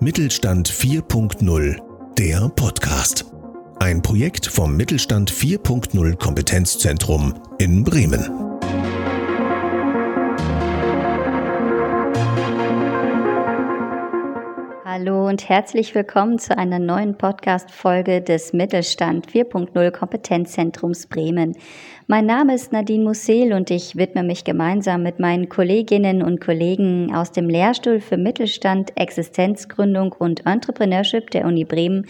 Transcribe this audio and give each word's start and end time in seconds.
Mittelstand 0.00 0.68
4.0, 0.68 1.76
der 2.16 2.48
Podcast. 2.50 3.26
Ein 3.78 4.02
Projekt 4.02 4.46
vom 4.46 4.76
Mittelstand 4.76 5.30
4.0 5.32 6.16
Kompetenzzentrum 6.16 7.34
in 7.58 7.84
Bremen. 7.84 8.47
Und 15.28 15.46
herzlich 15.50 15.94
willkommen 15.94 16.38
zu 16.38 16.56
einer 16.56 16.78
neuen 16.78 17.18
Podcast-Folge 17.18 18.22
des 18.22 18.54
Mittelstand 18.54 19.30
4.0 19.30 19.90
Kompetenzzentrums 19.90 21.06
Bremen. 21.06 21.54
Mein 22.06 22.24
Name 22.24 22.54
ist 22.54 22.72
Nadine 22.72 23.04
Mussel 23.04 23.52
und 23.52 23.70
ich 23.70 23.96
widme 23.96 24.22
mich 24.22 24.44
gemeinsam 24.44 25.02
mit 25.02 25.20
meinen 25.20 25.50
Kolleginnen 25.50 26.22
und 26.22 26.40
Kollegen 26.40 27.14
aus 27.14 27.30
dem 27.30 27.50
Lehrstuhl 27.50 28.00
für 28.00 28.16
Mittelstand, 28.16 28.96
Existenzgründung 28.96 30.12
und 30.18 30.46
Entrepreneurship 30.46 31.30
der 31.30 31.44
Uni 31.44 31.66
Bremen 31.66 32.06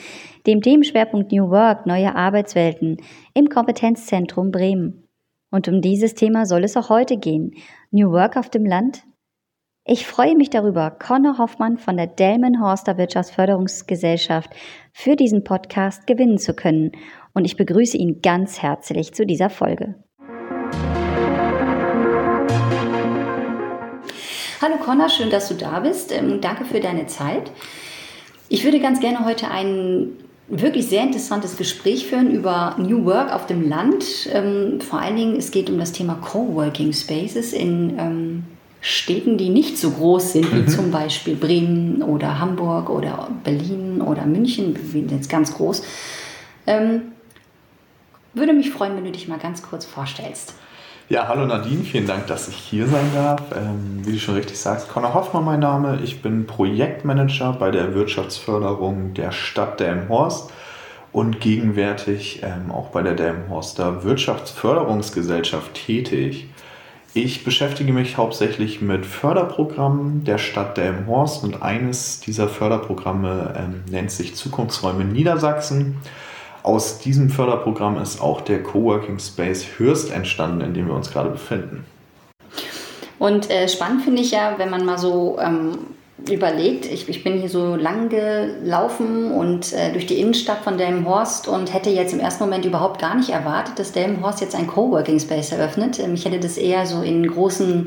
dem 0.47 0.62
Themenschwerpunkt 0.62 1.33
New 1.33 1.50
Work, 1.50 1.87
neue 1.87 2.14
Arbeitswelten 2.14 2.98
im 3.34 3.48
Kompetenzzentrum 3.48 4.53
Bremen. 4.53 5.09
Und 5.50 5.66
um 5.66 5.80
dieses 5.80 6.14
Thema 6.14 6.47
soll 6.47 6.62
es 6.62 6.77
auch 6.77 6.89
heute 6.89 7.16
gehen. 7.16 7.50
New 7.91 8.12
Work 8.12 8.37
auf 8.37 8.48
dem 8.48 8.64
Land, 8.64 9.03
ich 9.91 10.06
freue 10.06 10.37
mich 10.37 10.51
darüber, 10.51 10.91
Conor 10.91 11.38
Hoffmann 11.38 11.78
von 11.78 11.97
der 11.97 12.06
Delmenhorster 12.06 12.98
Wirtschaftsförderungsgesellschaft 12.98 14.51
für 14.92 15.16
diesen 15.16 15.45
Podcast 15.45 16.06
gewinnen 16.06 16.37
zu 16.37 16.52
können. 16.52 16.92
Und 17.33 17.47
ich 17.47 17.56
begrüße 17.56 17.97
ihn 17.97 18.20
ganz 18.20 18.61
herzlich 18.61 19.14
zu 19.14 19.24
dieser 19.24 19.48
Folge. 19.48 19.95
Hallo 24.61 24.77
Conor, 24.84 25.09
schön, 25.09 25.30
dass 25.30 25.48
du 25.48 25.55
da 25.55 25.80
bist. 25.80 26.12
Ähm, 26.12 26.42
danke 26.42 26.66
für 26.66 26.80
deine 26.80 27.06
Zeit. 27.06 27.50
Ich 28.50 28.64
würde 28.64 28.80
ganz 28.80 29.00
gerne 29.00 29.25
heute 29.25 29.50
ein 29.50 30.11
wirklich 30.48 30.86
sehr 30.86 31.03
interessantes 31.03 31.56
Gespräch 31.56 32.06
führen 32.06 32.31
über 32.31 32.77
New 32.78 33.06
Work 33.06 33.33
auf 33.33 33.47
dem 33.47 33.66
Land. 33.66 34.28
Ähm, 34.34 34.83
vor 34.83 35.00
allen 35.00 35.16
Dingen, 35.16 35.36
es 35.36 35.50
geht 35.50 35.70
um 35.70 35.78
das 35.78 35.92
Thema 35.92 36.16
Coworking 36.16 36.92
Spaces 36.92 37.55
in 37.55 37.94
ähm, 37.98 38.44
Städten, 38.89 39.36
die 39.36 39.50
nicht 39.50 39.77
so 39.77 39.91
groß 39.91 40.33
sind, 40.33 40.50
wie 40.50 40.62
mhm. 40.62 40.69
zum 40.69 40.91
Beispiel 40.91 41.36
Bremen 41.36 42.03
oder 42.03 42.39
Hamburg 42.39 42.89
oder 42.89 43.28
Berlin 43.44 44.00
oder 44.00 44.25
München, 44.25 44.75
wir 44.75 44.83
sind 44.83 45.11
jetzt 45.11 45.28
ganz 45.28 45.55
groß. 45.55 45.83
Ähm, 46.67 47.03
würde 48.33 48.55
mich 48.55 48.70
freuen, 48.70 48.97
wenn 48.97 49.05
du 49.05 49.12
dich 49.12 49.28
mal 49.28 49.39
ganz 49.39 49.62
kurz 49.62 49.84
vorstellst. 49.84 50.55
Ja, 51.11 51.28
hallo 51.28 51.44
Nadine, 51.44 51.84
vielen 51.84 52.06
Dank, 52.06 52.28
dass 52.28 52.48
ich 52.48 52.56
hier 52.56 52.86
sein 52.86 53.11
darf. 53.14 53.42
Ähm, 53.55 54.00
wie 54.06 54.12
du 54.12 54.19
schon 54.19 54.36
richtig 54.36 54.59
sagst, 54.59 54.89
Conor 54.89 55.12
Hoffmann 55.12 55.44
mein 55.44 55.61
Name. 55.61 56.00
Ich 56.03 56.22
bin 56.22 56.47
Projektmanager 56.47 57.53
bei 57.53 57.70
der 57.70 57.94
Wirtschaftsförderung 57.94 59.12
der 59.12 59.33
Stadt 59.33 59.81
Delmenhorst 59.81 60.50
und 61.12 61.41
gegenwärtig 61.41 62.42
ähm, 62.42 62.70
auch 62.70 62.89
bei 62.89 63.03
der 63.03 63.14
Delmenhorster 63.14 64.03
Wirtschaftsförderungsgesellschaft 64.05 65.75
tätig. 65.75 66.48
Ich 67.14 67.42
beschäftige 67.42 67.92
mich 67.92 68.19
hauptsächlich 68.19 68.83
mit 68.83 69.06
Förderprogrammen 69.06 70.25
der 70.25 70.37
Stadt 70.37 70.77
Delmenhorst 70.77 71.42
und 71.42 71.62
eines 71.62 72.20
dieser 72.20 72.48
Förderprogramme 72.48 73.55
ähm, 73.56 73.83
nennt 73.91 74.11
sich 74.11 74.37
Zukunftsräume 74.37 75.05
Niedersachsen. 75.05 75.97
Aus 76.62 76.98
diesem 76.98 77.31
Förderprogramm 77.31 77.98
ist 77.98 78.20
auch 78.20 78.42
der 78.42 78.62
Coworking 78.62 79.19
Space 79.19 79.65
Hürst 79.78 80.12
entstanden, 80.12 80.61
in 80.61 80.75
dem 80.75 80.89
wir 80.89 80.95
uns 80.95 81.11
gerade 81.11 81.31
befinden. 81.31 81.87
Und 83.19 83.50
äh, 83.50 83.69
spannend 83.69 84.03
finde 84.03 84.20
ich 84.20 84.31
ja, 84.31 84.55
wenn 84.59 84.70
man 84.70 84.84
mal 84.84 84.98
so 84.98 85.39
ähm, 85.41 85.78
überlegt, 86.30 86.84
ich, 86.86 87.08
ich 87.08 87.22
bin 87.22 87.38
hier 87.38 87.48
so 87.48 87.77
lang 87.77 88.08
gelaufen 88.08 89.30
und 89.30 89.72
äh, 89.72 89.92
durch 89.92 90.06
die 90.06 90.20
Innenstadt 90.20 90.64
von 90.64 90.77
Delmenhorst 90.77 91.47
und 91.48 91.72
hätte 91.72 91.91
jetzt 91.91 92.12
im 92.12 92.20
ersten 92.20 92.44
Moment 92.44 92.64
überhaupt 92.64 93.00
gar 93.00 93.14
nicht 93.14 93.30
erwartet, 93.30 93.78
dass 93.78 93.92
Delmenhorst 93.92 94.41
jetzt 94.41 94.54
ein 94.54 94.66
Coworking 94.66 95.20
Space 95.20 95.53
eröffnet. 95.53 95.98
Ähm, 95.98 96.15
ich 96.15 96.25
hätte 96.25 96.41
das 96.41 96.59
eher 96.59 96.87
so 96.87 97.03
in 97.03 97.26
großen 97.26 97.87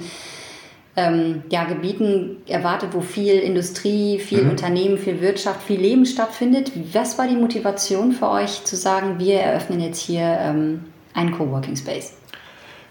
ähm, 0.96 1.44
ja, 1.50 1.66
Gebieten 1.66 2.38
erwartet, 2.48 2.90
wo 2.94 3.02
viel 3.02 3.34
Industrie, 3.36 4.20
viel 4.20 4.44
mhm. 4.44 4.52
Unternehmen, 4.52 4.98
viel 4.98 5.22
Wirtschaft, 5.22 5.62
viel 5.64 5.80
Leben 5.80 6.06
stattfindet. 6.06 6.72
Was 6.94 7.18
war 7.18 7.28
die 7.28 7.36
Motivation 7.36 8.12
für 8.12 8.30
euch 8.30 8.64
zu 8.64 8.76
sagen, 8.76 9.20
wir 9.20 9.40
eröffnen 9.40 9.82
jetzt 9.82 10.02
hier 10.02 10.38
ähm, 10.40 10.86
einen 11.14 11.32
Coworking 11.32 11.76
Space? 11.76 12.14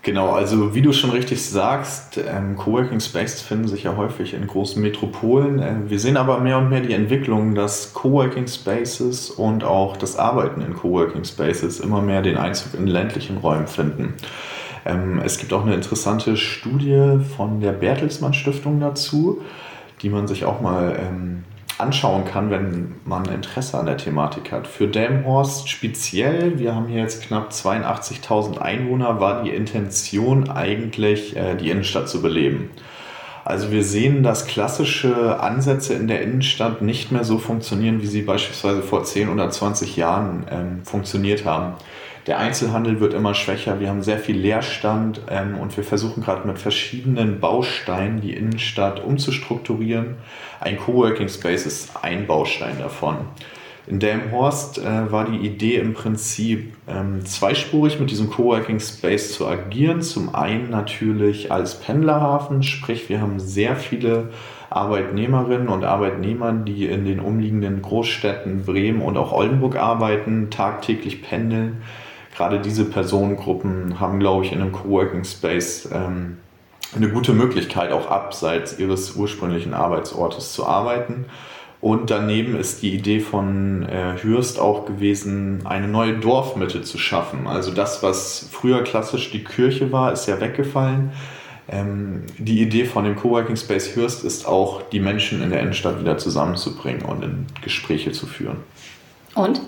Genau, 0.03 0.31
also 0.31 0.75
wie 0.75 0.81
du 0.81 0.95
schon 0.95 1.11
richtig 1.11 1.45
sagst, 1.45 2.17
ähm, 2.17 2.57
Coworking 2.57 3.01
Spaces 3.01 3.43
finden 3.43 3.69
sich 3.69 3.83
ja 3.83 3.99
häufig 3.99 4.33
in 4.33 4.47
großen 4.47 4.81
Metropolen. 4.81 5.59
Äh, 5.61 5.91
wir 5.91 6.01
sehen 6.01 6.17
aber 6.17 6.41
mehr 6.41 6.57
und 6.57 6.71
mehr 6.71 6.81
die 6.81 6.95
Entwicklung, 6.95 7.55
dass 7.55 7.93
Coworking 7.93 8.47
Spaces 8.47 9.29
und 9.31 9.63
auch 9.63 9.99
das 9.99 10.17
Arbeiten 10.17 10.63
in 10.63 10.73
Coworking 10.73 11.25
Spaces 11.25 11.81
immer 11.81 12.01
mehr 12.01 12.23
den 12.23 12.39
Einzug 12.39 12.73
in 12.81 12.87
ländlichen 12.87 13.37
Räumen 13.37 13.67
finden. 13.67 14.15
Ähm, 14.87 15.21
es 15.23 15.37
gibt 15.37 15.53
auch 15.53 15.67
eine 15.67 15.75
interessante 15.75 16.39
Studie 16.39 17.19
von 17.37 17.61
der 17.61 17.73
Bertelsmann 17.73 18.33
Stiftung 18.33 18.81
dazu, 18.81 19.43
die 20.01 20.09
man 20.09 20.27
sich 20.27 20.47
auch 20.47 20.63
mal 20.63 20.99
ähm, 20.99 21.45
anschauen 21.81 22.25
kann, 22.25 22.51
wenn 22.51 22.95
man 23.05 23.25
Interesse 23.27 23.79
an 23.79 23.87
der 23.87 23.97
Thematik 23.97 24.53
hat. 24.53 24.67
Für 24.67 24.89
Delmhorst 24.89 25.69
speziell, 25.69 26.59
wir 26.59 26.75
haben 26.75 26.89
hier 26.89 27.01
jetzt 27.01 27.23
knapp 27.23 27.51
82.000 27.51 28.59
Einwohner, 28.59 29.21
war 29.21 29.43
die 29.43 29.51
Intention 29.51 30.51
eigentlich, 30.51 31.37
äh, 31.37 31.57
die 31.57 31.71
Innenstadt 31.71 32.09
zu 32.09 32.23
beleben. 32.23 32.71
Also 33.45 33.73
wir 33.73 33.83
sehen, 33.83 34.23
dass 34.23 34.47
klassische 34.47 35.41
Ansätze 35.41 35.95
in 35.95 36.09
der 36.09 36.23
Innenstadt 36.23 36.83
nicht 36.83 37.11
mehr 37.11 37.25
so 37.25 37.39
funktionieren, 37.39 38.03
wie 38.03 38.07
sie 38.07 38.23
beispielsweise 38.23 38.83
vor 38.83 39.05
10 39.05 39.29
oder 39.29 39.51
20 39.51 39.97
Jahren 39.97 40.47
ähm, 40.51 40.85
funktioniert 40.85 41.45
haben. 41.45 41.75
Der 42.31 42.39
Einzelhandel 42.39 43.01
wird 43.01 43.13
immer 43.13 43.35
schwächer, 43.35 43.81
wir 43.81 43.89
haben 43.89 44.05
sehr 44.05 44.21
viel 44.21 44.39
Leerstand 44.39 45.21
ähm, 45.29 45.59
und 45.59 45.77
wir 45.77 45.83
versuchen 45.83 46.23
gerade 46.23 46.47
mit 46.47 46.61
verschiedenen 46.61 47.41
Bausteinen 47.41 48.21
die 48.21 48.35
Innenstadt 48.35 49.03
umzustrukturieren. 49.03 50.15
Ein 50.61 50.79
Coworking 50.79 51.29
Space 51.29 51.67
ist 51.67 51.91
ein 52.03 52.29
Baustein 52.29 52.79
davon. 52.79 53.17
In 53.89 53.99
Delmenhorst 53.99 54.79
äh, 54.79 55.11
war 55.11 55.29
die 55.29 55.45
Idee 55.45 55.79
im 55.79 55.93
Prinzip 55.93 56.73
ähm, 56.87 57.27
zweispurig 57.27 57.99
mit 57.99 58.13
diesem 58.13 58.31
Coworking 58.31 58.79
Space 58.79 59.33
zu 59.33 59.49
agieren. 59.49 60.01
Zum 60.01 60.33
einen 60.33 60.71
natürlich 60.71 61.51
als 61.51 61.81
Pendlerhafen, 61.81 62.63
sprich 62.63 63.09
wir 63.09 63.21
haben 63.21 63.41
sehr 63.41 63.75
viele 63.75 64.29
Arbeitnehmerinnen 64.71 65.67
und 65.67 65.83
Arbeitnehmer, 65.83 66.53
die 66.53 66.87
in 66.87 67.05
den 67.05 67.19
umliegenden 67.19 67.83
Großstädten 67.83 68.67
Bremen 68.67 69.03
und 69.03 69.17
auch 69.17 69.33
Oldenburg 69.33 69.75
arbeiten, 69.75 70.51
tagtäglich 70.51 71.23
pendeln 71.23 71.83
gerade 72.41 72.59
diese 72.59 72.87
Personengruppen 72.87 74.01
haben, 74.01 74.19
glaube 74.19 74.47
ich, 74.47 74.53
in 74.53 74.63
einem 74.63 74.73
Coworking 74.73 75.25
Space 75.25 75.91
ähm, 75.93 76.39
eine 76.97 77.11
gute 77.11 77.35
Möglichkeit, 77.35 77.93
auch 77.93 78.11
abseits 78.11 78.79
ihres 78.79 79.15
ursprünglichen 79.15 79.75
Arbeitsortes 79.75 80.55
zu 80.55 80.65
arbeiten. 80.65 81.27
Und 81.83 82.09
daneben 82.09 82.57
ist 82.57 82.81
die 82.81 82.95
Idee 82.95 83.21
von 83.21 83.83
äh, 83.83 84.17
Hürst 84.23 84.59
auch 84.59 84.87
gewesen, 84.87 85.67
eine 85.67 85.87
neue 85.87 86.15
Dorfmitte 86.15 86.81
zu 86.81 86.97
schaffen. 86.97 87.47
Also 87.47 87.73
das, 87.73 88.03
was 88.03 88.49
früher 88.51 88.85
klassisch 88.85 89.31
die 89.31 89.45
Kirche 89.45 89.93
war, 89.93 90.11
ist 90.11 90.27
ja 90.27 90.41
weggefallen. 90.41 91.13
Ähm, 91.69 92.23
die 92.39 92.63
Idee 92.63 92.87
von 92.87 93.05
dem 93.05 93.17
Coworking 93.17 93.57
Space 93.57 93.95
Hürst 93.95 94.25
ist 94.25 94.49
auch, 94.49 94.81
die 94.89 95.01
Menschen 95.01 95.43
in 95.43 95.51
der 95.51 95.61
Innenstadt 95.61 96.01
wieder 96.01 96.17
zusammenzubringen 96.17 97.03
und 97.03 97.23
in 97.23 97.47
Gespräche 97.61 98.13
zu 98.13 98.25
führen. 98.25 98.57
Und? 99.35 99.61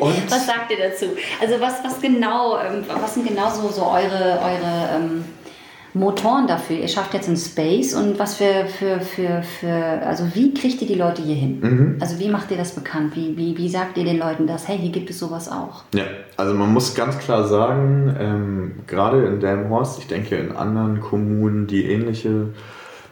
Und 0.00 0.30
was 0.30 0.46
sagt 0.46 0.70
ihr 0.70 0.88
dazu? 0.88 1.06
Also 1.40 1.60
was, 1.60 1.84
was 1.84 2.00
genau, 2.00 2.58
ähm, 2.58 2.84
was 3.00 3.14
sind 3.14 3.26
genau 3.26 3.50
so, 3.50 3.68
so 3.68 3.82
eure, 3.82 4.40
eure 4.42 4.88
ähm, 4.96 5.24
Motoren 5.94 6.46
dafür? 6.46 6.78
Ihr 6.78 6.88
schafft 6.88 7.14
jetzt 7.14 7.28
einen 7.28 7.36
Space 7.36 7.94
und 7.94 8.18
was 8.18 8.36
für, 8.36 8.66
für, 8.66 9.00
für, 9.00 9.42
für 9.42 9.74
also 10.06 10.24
wie 10.34 10.54
kriegt 10.54 10.80
ihr 10.82 10.88
die 10.88 10.94
Leute 10.94 11.22
hier 11.22 11.34
hin? 11.34 11.60
Mhm. 11.60 11.96
Also 12.00 12.18
wie 12.18 12.28
macht 12.28 12.50
ihr 12.50 12.56
das 12.56 12.72
bekannt? 12.72 13.16
Wie, 13.16 13.36
wie, 13.36 13.56
wie 13.56 13.68
sagt 13.68 13.98
ihr 13.98 14.04
den 14.04 14.18
Leuten 14.18 14.46
das? 14.46 14.68
Hey, 14.68 14.78
hier 14.78 14.92
gibt 14.92 15.10
es 15.10 15.18
sowas 15.18 15.50
auch. 15.50 15.82
Ja, 15.94 16.04
also 16.36 16.54
man 16.54 16.72
muss 16.72 16.94
ganz 16.94 17.18
klar 17.18 17.46
sagen, 17.46 18.16
ähm, 18.18 18.72
gerade 18.86 19.24
in 19.26 19.40
Delmenhorst, 19.40 19.98
ich 19.98 20.06
denke 20.06 20.36
in 20.36 20.52
anderen 20.52 21.00
Kommunen, 21.00 21.66
die 21.66 21.84
ähnliche 21.84 22.50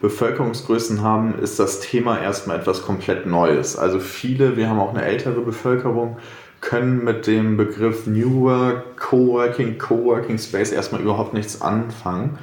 Bevölkerungsgrößen 0.00 1.02
haben, 1.02 1.38
ist 1.40 1.58
das 1.58 1.80
Thema 1.80 2.20
erstmal 2.20 2.58
etwas 2.58 2.82
komplett 2.82 3.26
Neues. 3.26 3.76
Also 3.76 3.98
viele, 3.98 4.56
wir 4.56 4.68
haben 4.68 4.78
auch 4.78 4.94
eine 4.94 5.04
ältere 5.04 5.40
Bevölkerung, 5.40 6.18
können 6.60 7.04
mit 7.04 7.26
dem 7.26 7.56
Begriff 7.56 8.06
New 8.06 8.42
Work, 8.42 8.96
Coworking, 8.96 9.78
Coworking 9.78 10.38
Space 10.38 10.72
erstmal 10.72 11.00
überhaupt 11.00 11.34
nichts 11.34 11.62
anfangen. 11.62 12.38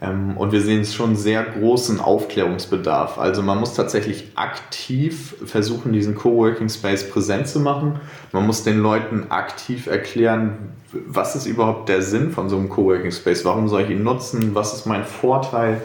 Ähm, 0.00 0.36
und 0.36 0.52
wir 0.52 0.60
sehen 0.60 0.84
schon 0.84 1.16
sehr 1.16 1.42
großen 1.42 2.00
Aufklärungsbedarf. 2.00 3.18
Also 3.18 3.42
man 3.42 3.58
muss 3.58 3.74
tatsächlich 3.74 4.32
aktiv 4.36 5.34
versuchen, 5.44 5.92
diesen 5.92 6.14
Coworking 6.14 6.68
Space 6.68 7.08
präsent 7.08 7.48
zu 7.48 7.60
machen. 7.60 8.00
Man 8.32 8.46
muss 8.46 8.62
den 8.62 8.78
Leuten 8.78 9.26
aktiv 9.30 9.86
erklären, 9.86 10.72
was 11.06 11.36
ist 11.36 11.46
überhaupt 11.46 11.88
der 11.88 12.02
Sinn 12.02 12.30
von 12.30 12.48
so 12.48 12.56
einem 12.56 12.68
Coworking 12.68 13.12
Space? 13.12 13.44
Warum 13.44 13.68
soll 13.68 13.82
ich 13.82 13.90
ihn 13.90 14.02
nutzen? 14.02 14.54
Was 14.54 14.72
ist 14.72 14.86
mein 14.86 15.04
Vorteil? 15.04 15.82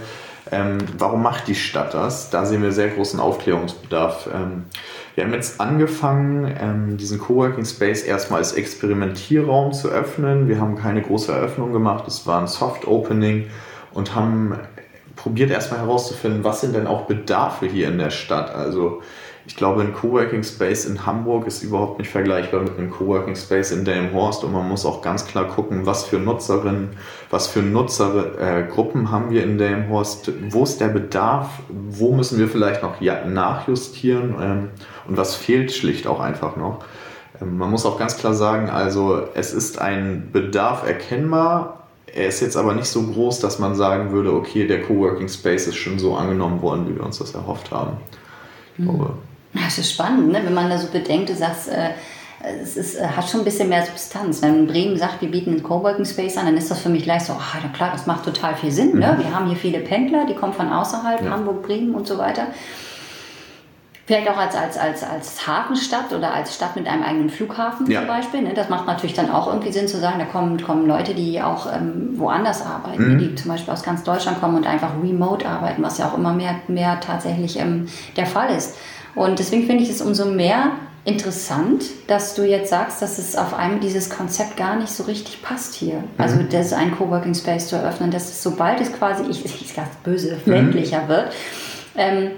Ähm, 0.54 0.78
warum 1.00 1.24
macht 1.24 1.48
die 1.48 1.56
Stadt 1.56 1.96
das? 1.96 2.30
Da 2.30 2.46
sehen 2.46 2.62
wir 2.62 2.72
sehr 2.72 2.90
großen 2.90 3.20
Aufklärungsbedarf. 3.20 4.30
Ähm, 4.32 4.66
wir 5.16 5.24
haben 5.24 5.34
jetzt 5.34 5.60
angefangen, 5.60 6.56
ähm, 6.60 6.98
diesen 6.98 7.20
Coworking 7.20 7.66
Space 7.66 8.04
erstmal 8.04 8.40
als 8.40 8.54
Experimentierraum 8.54 9.74
zu 9.74 9.90
öffnen. 9.90 10.48
Wir 10.48 10.62
haben 10.62 10.76
keine 10.76 11.02
große 11.02 11.32
Eröffnung 11.32 11.74
gemacht, 11.74 12.08
es 12.08 12.28
war 12.28 12.40
ein 12.40 12.48
Soft 12.48 12.88
Opening 12.88 13.50
und 13.94 14.14
haben 14.14 14.60
probiert 15.16 15.50
erstmal 15.50 15.80
herauszufinden, 15.80 16.44
was 16.44 16.62
sind 16.62 16.76
denn 16.76 16.86
auch 16.86 17.06
Bedarfe 17.06 17.66
hier 17.66 17.88
in 17.88 17.98
der 17.98 18.12
Stadt. 18.12 18.54
Also 18.54 19.02
ich 19.46 19.58
glaube, 19.58 19.82
ein 19.82 19.94
Coworking 19.94 20.44
Space 20.44 20.86
in 20.86 21.06
Hamburg 21.06 21.48
ist 21.48 21.64
überhaupt 21.64 22.00
nicht 22.00 22.10
vergleichbar 22.10 22.62
mit 22.62 22.78
einem 22.78 22.90
Coworking 22.90 23.36
Space 23.36 23.72
in 23.72 23.84
Delmenhorst. 23.84 24.44
Und 24.46 24.54
man 24.54 24.68
muss 24.70 24.86
auch 24.86 25.02
ganz 25.02 25.26
klar 25.26 25.50
gucken, 25.50 25.86
was 25.86 26.06
für 26.06 26.18
Nutzerinnen, 26.18 26.92
was 27.30 27.48
für 27.48 27.62
Nutzergruppen 27.62 29.04
äh, 29.04 29.08
haben 29.08 29.32
wir 29.32 29.44
in 29.44 29.58
Delmenhorst, 29.58 30.32
wo 30.50 30.64
ist 30.64 30.80
der 30.80 30.88
Bedarf, 30.88 31.50
wo 31.70 32.14
müssen 32.14 32.40
wir 32.40 32.48
vielleicht 32.48 32.84
noch 32.84 33.02
nachjustieren? 33.02 34.36
Ähm, 34.40 34.70
und 35.08 35.18
was 35.18 35.36
fehlt 35.36 35.74
schlicht 35.74 36.08
auch 36.08 36.22
einfach 36.22 36.56
noch. 36.56 36.86
Ähm, 37.42 37.58
man 37.58 37.70
muss 37.70 37.86
auch 37.86 38.00
ganz 38.00 38.18
klar 38.18 38.34
sagen, 38.34 38.70
also 38.70 39.24
es 39.34 39.54
ist 39.54 39.78
ein 39.78 40.30
Bedarf 40.32 40.88
erkennbar, 40.88 41.80
er 42.16 42.28
ist 42.28 42.40
jetzt 42.42 42.56
aber 42.56 42.74
nicht 42.76 42.88
so 42.88 43.02
groß, 43.02 43.40
dass 43.40 43.60
man 43.60 43.76
sagen 43.76 44.12
würde, 44.12 44.34
okay, 44.34 44.68
der 44.68 44.84
Coworking 44.84 45.28
Space 45.28 45.68
ist 45.68 45.78
schon 45.78 46.00
so 46.00 46.16
angenommen 46.16 46.62
worden, 46.62 46.88
wie 46.88 46.96
wir 46.96 47.04
uns 47.04 47.18
das 47.18 47.34
erhofft 47.34 47.72
haben. 47.72 47.98
Ich 48.78 48.84
glaube, 48.86 49.16
das 49.54 49.78
ist 49.78 49.92
spannend, 49.92 50.32
ne? 50.32 50.42
wenn 50.44 50.54
man 50.54 50.70
da 50.70 50.78
so 50.78 50.88
bedenkt, 50.88 51.30
du 51.30 51.36
sagst, 51.36 51.70
äh, 51.70 51.90
es 52.44 52.76
ist, 52.76 52.96
äh, 52.96 53.08
hat 53.08 53.30
schon 53.30 53.42
ein 53.42 53.46
bisschen 53.46 53.70
mehr 53.70 53.86
Substanz. 53.86 54.42
Wenn 54.42 54.68
Bremen 54.68 54.98
sagt, 54.98 55.22
wir 55.22 55.32
bieten 55.32 55.52
einen 55.52 55.64
Coworking 55.64 56.06
Space 56.06 56.38
an, 56.38 56.46
dann 56.46 56.58
ist 56.58 56.70
das 56.70 56.82
für 56.82 56.90
mich 56.90 57.04
gleich 57.04 57.24
so, 57.24 57.34
ach, 57.40 57.56
ja 57.56 57.70
klar, 57.70 57.92
das 57.94 58.06
macht 58.06 58.26
total 58.26 58.56
viel 58.56 58.72
Sinn. 58.72 59.00
Ne? 59.00 59.14
Mhm. 59.14 59.24
Wir 59.24 59.34
haben 59.34 59.48
hier 59.48 59.56
viele 59.56 59.80
Pendler, 59.80 60.26
die 60.26 60.34
kommen 60.34 60.54
von 60.54 60.72
außerhalb, 60.72 61.24
ja. 61.24 61.32
Hamburg, 61.32 61.64
Bremen 61.64 61.96
und 61.96 62.06
so 62.06 62.18
weiter. 62.18 62.48
Vielleicht 64.06 64.30
auch 64.30 64.36
als, 64.36 64.54
als, 64.54 64.78
als, 64.78 65.02
als 65.02 65.48
Hafenstadt 65.48 66.12
oder 66.12 66.34
als 66.34 66.54
Stadt 66.54 66.76
mit 66.76 66.88
einem 66.88 67.04
eigenen 67.04 67.30
Flughafen 67.30 67.90
ja. 67.90 68.00
zum 68.00 68.08
Beispiel. 68.10 68.42
Ne? 68.42 68.54
Das 68.54 68.68
macht 68.68 68.86
natürlich 68.86 69.14
dann 69.14 69.32
auch 69.32 69.48
irgendwie 69.48 69.72
Sinn 69.72 69.88
zu 69.88 69.98
sagen, 69.98 70.20
da 70.20 70.26
kommen, 70.26 70.62
kommen 70.62 70.86
Leute, 70.86 71.14
die 71.14 71.42
auch 71.42 71.68
ähm, 71.74 72.10
woanders 72.16 72.66
arbeiten, 72.66 73.14
mhm. 73.14 73.20
die 73.20 73.36
zum 73.36 73.50
Beispiel 73.50 73.72
aus 73.72 73.82
ganz 73.82 74.04
Deutschland 74.04 74.42
kommen 74.42 74.58
und 74.58 74.68
einfach 74.68 74.92
remote 75.02 75.48
arbeiten, 75.48 75.82
was 75.82 76.00
ja 76.00 76.10
auch 76.10 76.18
immer 76.18 76.34
mehr, 76.34 76.56
mehr 76.68 77.00
tatsächlich 77.00 77.58
ähm, 77.58 77.88
der 78.18 78.26
Fall 78.26 78.54
ist. 78.54 78.76
Und 79.16 79.40
deswegen 79.40 79.66
finde 79.68 79.84
ich 79.84 79.90
es 79.90 80.02
umso 80.02 80.26
mehr 80.26 80.72
interessant, 81.06 81.84
dass 82.08 82.34
du 82.34 82.44
jetzt 82.44 82.70
sagst, 82.70 83.02
dass 83.02 83.18
es 83.18 83.36
auf 83.36 83.54
einmal 83.54 83.80
dieses 83.80 84.10
Konzept 84.10 84.56
gar 84.56 84.78
nicht 84.78 84.92
so 84.92 85.04
richtig 85.04 85.42
passt 85.42 85.76
hier. 85.76 86.04
Also 86.18 86.38
mhm. 86.38 86.50
das 86.50 86.72
ein 86.72 86.96
Coworking 86.96 87.36
Space 87.36 87.68
zu 87.68 87.76
eröffnen, 87.76 88.10
dass 88.10 88.30
es 88.30 88.42
sobald 88.42 88.80
es 88.80 88.94
quasi, 88.94 89.24
ich, 89.30 89.44
ich 89.62 89.76
ganz 89.76 89.90
böse, 90.04 90.38
mhm. 90.46 90.52
ländlicher 90.52 91.08
wird, 91.08 91.34
ähm, 91.96 92.32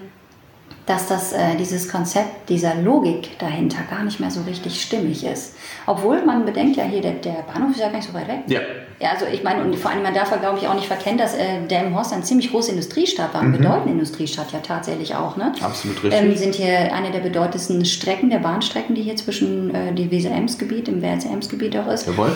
dass 0.86 1.08
das, 1.08 1.34
äh, 1.34 1.56
dieses 1.58 1.90
Konzept 1.90 2.50
dieser 2.50 2.76
Logik 2.76 3.40
dahinter 3.40 3.80
gar 3.90 4.04
nicht 4.04 4.20
mehr 4.20 4.30
so 4.30 4.42
richtig 4.42 4.80
stimmig 4.82 5.24
ist. 5.26 5.56
Obwohl 5.88 6.24
man 6.24 6.46
bedenkt 6.46 6.78
ja 6.78 6.84
hier, 6.84 7.02
der, 7.02 7.14
der 7.14 7.44
Bahnhof 7.52 7.72
ist 7.72 7.80
ja 7.80 7.88
gar 7.88 7.98
nicht 7.98 8.08
so 8.08 8.14
weit 8.14 8.28
weg. 8.28 8.42
Ja. 8.48 8.60
ja 9.00 9.10
also 9.10 9.26
ich 9.26 9.44
meine, 9.44 9.64
und 9.64 9.76
vor 9.76 9.90
allem 9.90 10.04
man 10.04 10.14
darf 10.14 10.30
ja, 10.30 10.38
glaube 10.38 10.60
ich, 10.60 10.68
auch 10.68 10.76
nicht 10.76 10.88
verkennen, 10.88 11.18
dass 11.18 11.34
äh, 11.34 11.66
Delmenhorst 11.68 12.14
eine 12.14 12.22
ziemlich 12.24 12.52
große 12.52 12.72
Industriestadt 12.72 13.34
war, 13.34 13.42
eine 13.42 13.50
mhm. 13.50 13.58
bedeutende 13.58 13.92
Industriestadt 13.94 14.52
ja 14.52 14.60
tatsächlich 14.60 15.16
auch. 15.16 15.38
Ne? 15.38 15.54
Absolut 15.60 16.04
richtig. 16.04 16.22
Ähm, 16.22 16.36
sind 16.36 16.54
hier 16.54 16.94
eine 16.94 17.10
der 17.10 17.20
bedeutendsten 17.20 17.84
Strecken, 17.86 18.30
der 18.30 18.40
Bahnstrecken, 18.40 18.94
die 18.94 19.02
hier 19.02 19.16
zwischen 19.16 19.74
äh, 19.74 19.94
die 19.94 20.12
Weser-Ems-Gebiet, 20.12 20.88
im 20.88 21.02
Weser-Ems-Gebiet 21.02 21.76
auch 21.78 21.88
ist. 21.88 22.06
Jawohl. 22.06 22.32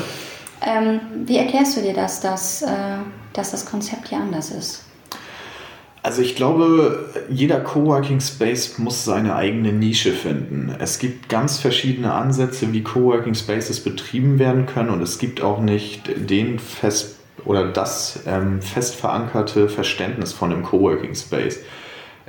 Ähm, 0.66 1.00
wie 1.26 1.38
erklärst 1.38 1.78
du 1.78 1.82
dir 1.82 1.94
das, 1.94 2.20
dass, 2.20 2.64
äh, 2.64 2.68
dass 3.34 3.52
das 3.52 3.66
Konzept 3.66 4.10
hier 4.10 4.18
anders 4.18 4.50
ist? 4.50 4.89
Also 6.02 6.22
ich 6.22 6.36
glaube, 6.36 7.10
jeder 7.30 7.60
Coworking 7.60 8.22
Space 8.22 8.78
muss 8.78 9.04
seine 9.04 9.36
eigene 9.36 9.74
Nische 9.74 10.14
finden. 10.14 10.74
Es 10.80 10.98
gibt 10.98 11.28
ganz 11.28 11.58
verschiedene 11.60 12.14
Ansätze, 12.14 12.72
wie 12.72 12.84
Coworking 12.84 13.36
Spaces 13.36 13.84
betrieben 13.84 14.40
werden 14.40 14.66
können 14.66 14.90
und 14.90 15.02
es 15.02 15.20
gibt 15.20 15.42
auch 15.42 15.60
nicht 15.60 16.10
den 16.30 16.58
fest 16.58 17.18
oder 17.46 17.68
das 17.68 18.22
ähm, 18.28 18.62
fest 18.62 18.96
verankerte 18.96 19.70
Verständnis 19.70 20.34
von 20.34 20.52
einem 20.52 20.64
Coworking 20.64 21.16
Space. 21.16 21.60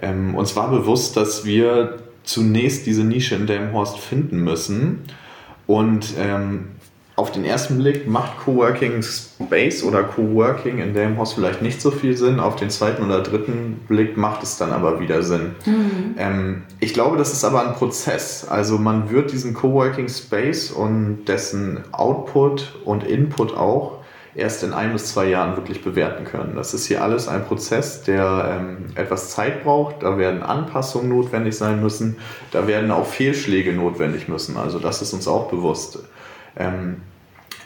Ähm, 0.01 0.35
uns 0.35 0.57
war 0.57 0.71
bewusst, 0.71 1.17
dass 1.17 1.45
wir 1.45 1.99
zunächst 2.25 2.87
diese 2.87 3.05
Nische 3.05 3.35
in 3.35 3.47
Delmhorst 3.47 3.99
finden 3.99 4.43
müssen 4.43 5.05
und 5.67 6.15
ähm, 6.19 6.69
auf 7.21 7.31
den 7.31 7.45
ersten 7.45 7.77
Blick 7.77 8.09
macht 8.09 8.39
Coworking 8.39 9.03
Space 9.03 9.85
oder 9.85 10.05
Coworking 10.05 10.79
in 10.79 10.95
Delmhorst 10.95 11.35
vielleicht 11.35 11.61
nicht 11.61 11.83
so 11.83 11.91
viel 11.91 12.17
Sinn. 12.17 12.41
Auf 12.41 12.57
den 12.57 12.71
zweiten 12.71 13.05
oder 13.05 13.23
dritten 13.23 13.81
Blick 13.87 14.17
macht 14.17 14.43
es 14.43 14.57
dann 14.57 14.73
aber 14.73 15.01
wieder 15.01 15.23
Sinn. 15.23 15.55
Mhm. 15.67 16.15
Ähm, 16.17 16.63
ich 16.81 16.95
glaube, 16.95 17.19
das 17.19 17.35
ist 17.35 17.45
aber 17.45 17.69
ein 17.69 17.75
Prozess. 17.75 18.47
Also 18.49 18.79
man 18.79 19.11
wird 19.11 19.33
diesen 19.33 19.53
Coworking 19.53 20.09
Space 20.09 20.71
und 20.71 21.27
dessen 21.27 21.81
Output 21.93 22.81
und 22.87 23.05
Input 23.05 23.55
auch 23.55 23.99
erst 24.35 24.63
in 24.63 24.73
ein 24.73 24.95
bis 24.95 25.13
zwei 25.13 25.27
Jahren 25.27 25.57
wirklich 25.57 25.85
bewerten 25.85 26.25
können. 26.25 26.55
Das 26.57 26.73
ist 26.73 26.87
hier 26.87 27.03
alles 27.03 27.29
ein 27.29 27.45
Prozess, 27.45 28.03
der 28.03 28.61
ähm, 28.61 28.87
etwas 28.95 29.29
Zeit 29.29 29.63
braucht. 29.63 30.03
Da 30.03 30.17
werden 30.17 30.43
Anpassungen 30.43 31.11
notwendig 31.11 31.55
sein 31.55 31.83
müssen. 31.83 32.17
Da 32.51 32.67
werden 32.67 32.91
auch 32.91 33.05
Fehlschläge 33.05 33.75
notwendig 33.75 34.27
müssen. 34.27 34.57
Also 34.57 34.79
das 34.79 35.03
ist 35.03 35.13
uns 35.13 35.29
auch 35.29 35.51
bewusst. 35.51 35.99
Ähm, 36.57 37.03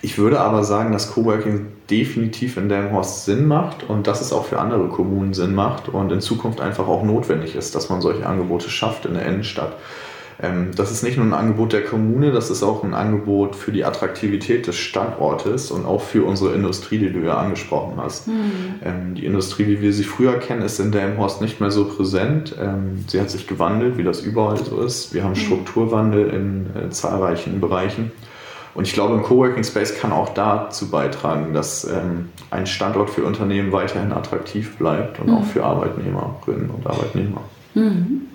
ich 0.05 0.19
würde 0.19 0.41
aber 0.41 0.65
sagen, 0.65 0.93
dass 0.93 1.13
Coworking 1.13 1.67
definitiv 1.91 2.59
in 2.59 2.69
Delmenhorst 2.69 3.25
Sinn 3.25 3.49
macht 3.49 3.89
und 3.89 4.07
dass 4.07 4.21
es 4.21 4.35
auch 4.35 4.45
für 4.45 4.61
andere 4.61 4.89
Kommunen 4.89 5.33
Sinn 5.33 5.55
macht 5.55 5.89
und 5.89 6.13
in 6.13 6.21
Zukunft 6.21 6.61
einfach 6.61 6.87
auch 6.87 7.05
notwendig 7.05 7.57
ist, 7.57 7.75
dass 7.75 7.89
man 7.89 8.03
solche 8.03 8.27
Angebote 8.27 8.69
schafft 8.69 9.07
in 9.07 9.15
der 9.15 9.25
Innenstadt. 9.25 9.73
Ähm, 10.43 10.73
das 10.77 10.91
ist 10.91 11.05
nicht 11.05 11.17
nur 11.17 11.25
ein 11.25 11.33
Angebot 11.33 11.73
der 11.73 11.85
Kommune, 11.85 12.33
das 12.33 12.51
ist 12.51 12.63
auch 12.63 12.85
ein 12.85 12.93
Angebot 12.93 13.57
für 13.57 13.73
die 13.73 13.87
Attraktivität 13.87 14.67
des 14.67 14.77
Standortes 14.77 15.71
und 15.71 15.87
auch 15.87 16.03
für 16.03 16.25
unsere 16.27 16.53
Industrie, 16.53 16.99
die 16.99 17.11
du 17.11 17.21
ja 17.21 17.39
angesprochen 17.39 17.95
hast. 17.97 18.29
Mhm. 18.29 19.15
Die 19.15 19.25
Industrie, 19.25 19.67
wie 19.67 19.81
wir 19.81 19.95
sie 19.95 20.05
früher 20.05 20.39
kennen, 20.39 20.61
ist 20.61 20.81
in 20.81 20.93
Delmenhorst 20.93 21.41
nicht 21.41 21.63
mehr 21.63 21.71
so 21.71 21.87
präsent. 21.87 22.55
Ähm, 22.61 23.05
sie 23.07 23.21
hat 23.21 23.31
sich 23.31 23.47
gewandelt, 23.47 23.97
wie 23.97 24.05
das 24.05 24.21
überall 24.21 24.63
so 24.63 24.83
ist. 24.83 25.15
Wir 25.15 25.25
haben 25.25 25.35
hm. 25.35 25.41
Strukturwandel 25.41 26.29
in 26.29 26.67
äh, 26.77 26.91
zahlreichen 26.91 27.61
Bereichen. 27.61 28.13
Und 28.75 28.87
ich 28.89 28.93
glaube, 28.93 29.15
ein 29.15 29.23
Coworking 29.23 29.63
Space 29.63 29.99
kann 29.99 30.13
auch 30.13 30.31
dazu 30.35 30.91
beitragen, 30.91 31.55
dass 31.55 31.85
ähm, 31.85 32.31
ein 32.51 32.67
Standort 32.67 33.11
für 33.11 33.25
Unternehmen 33.25 33.71
weiterhin 33.73 34.13
attraktiv 34.13 34.77
bleibt 34.77 35.21
und 35.21 35.29
mhm. 35.29 35.37
auch 35.37 35.45
für 35.45 35.65
Arbeitnehmerinnen 35.65 36.71
und 36.71 36.87
Arbeitnehmer. 36.87 37.41
Mhm. 37.75 38.29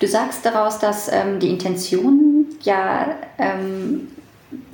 Du 0.00 0.06
sagst 0.06 0.46
daraus, 0.46 0.78
dass 0.78 1.10
ähm, 1.12 1.38
die 1.40 1.50
Intention 1.50 2.46
ja 2.62 3.08
ähm, 3.38 4.08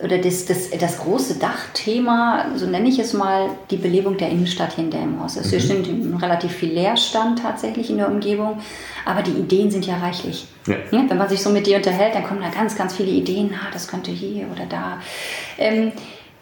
oder 0.02 0.18
das, 0.18 0.44
das, 0.44 0.70
das 0.70 0.98
große 0.98 1.34
Dachthema, 1.38 2.46
so 2.54 2.66
nenne 2.66 2.88
ich 2.88 2.98
es 2.98 3.12
mal, 3.12 3.50
die 3.70 3.76
Belebung 3.76 4.16
der 4.16 4.28
Innenstadt 4.28 4.74
hier 4.74 4.84
in 4.84 4.90
Delmenhorst. 4.90 5.36
Es 5.36 5.50
mhm. 5.50 5.60
stimmt 5.60 6.22
relativ 6.22 6.52
viel 6.52 6.72
Leerstand 6.72 7.40
tatsächlich 7.40 7.90
in 7.90 7.96
der 7.96 8.08
Umgebung, 8.08 8.58
aber 9.04 9.22
die 9.22 9.32
Ideen 9.32 9.70
sind 9.70 9.84
ja 9.86 9.96
reichlich. 9.96 10.46
Ja. 10.66 10.76
Ja, 10.92 11.04
wenn 11.08 11.18
man 11.18 11.28
sich 11.28 11.42
so 11.42 11.50
mit 11.50 11.66
dir 11.66 11.76
unterhält, 11.76 12.14
dann 12.14 12.24
kommen 12.24 12.40
da 12.40 12.50
ganz, 12.50 12.76
ganz 12.76 12.94
viele 12.94 13.10
Ideen, 13.10 13.50
ah, 13.54 13.68
das 13.72 13.88
könnte 13.88 14.12
hier 14.12 14.46
oder 14.52 14.66
da. 14.68 14.98
Ähm, 15.58 15.90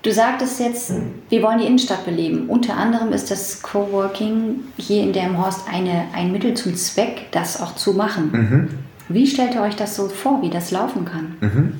du 0.02 0.12
sagtest 0.12 0.60
jetzt, 0.60 0.92
wir 1.30 1.42
wollen 1.42 1.58
die 1.58 1.66
Innenstadt 1.66 2.04
beleben. 2.04 2.48
Unter 2.48 2.76
anderem 2.76 3.14
ist 3.14 3.30
das 3.30 3.62
Coworking 3.62 4.60
hier 4.76 5.02
in 5.02 5.14
Delmenhorst 5.14 5.62
eine, 5.72 6.04
ein 6.14 6.32
Mittel 6.32 6.52
zum 6.52 6.74
Zweck, 6.74 7.28
das 7.30 7.62
auch 7.62 7.76
zu 7.76 7.94
machen. 7.94 8.30
Mhm. 8.30 8.68
Wie 9.08 9.26
stellt 9.26 9.54
ihr 9.54 9.62
euch 9.62 9.76
das 9.76 9.96
so 9.96 10.08
vor, 10.08 10.42
wie 10.42 10.50
das 10.50 10.70
laufen 10.70 11.06
kann? 11.06 11.36
Mhm. 11.40 11.72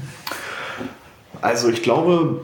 Also 1.42 1.68
ich 1.68 1.82
glaube, 1.82 2.40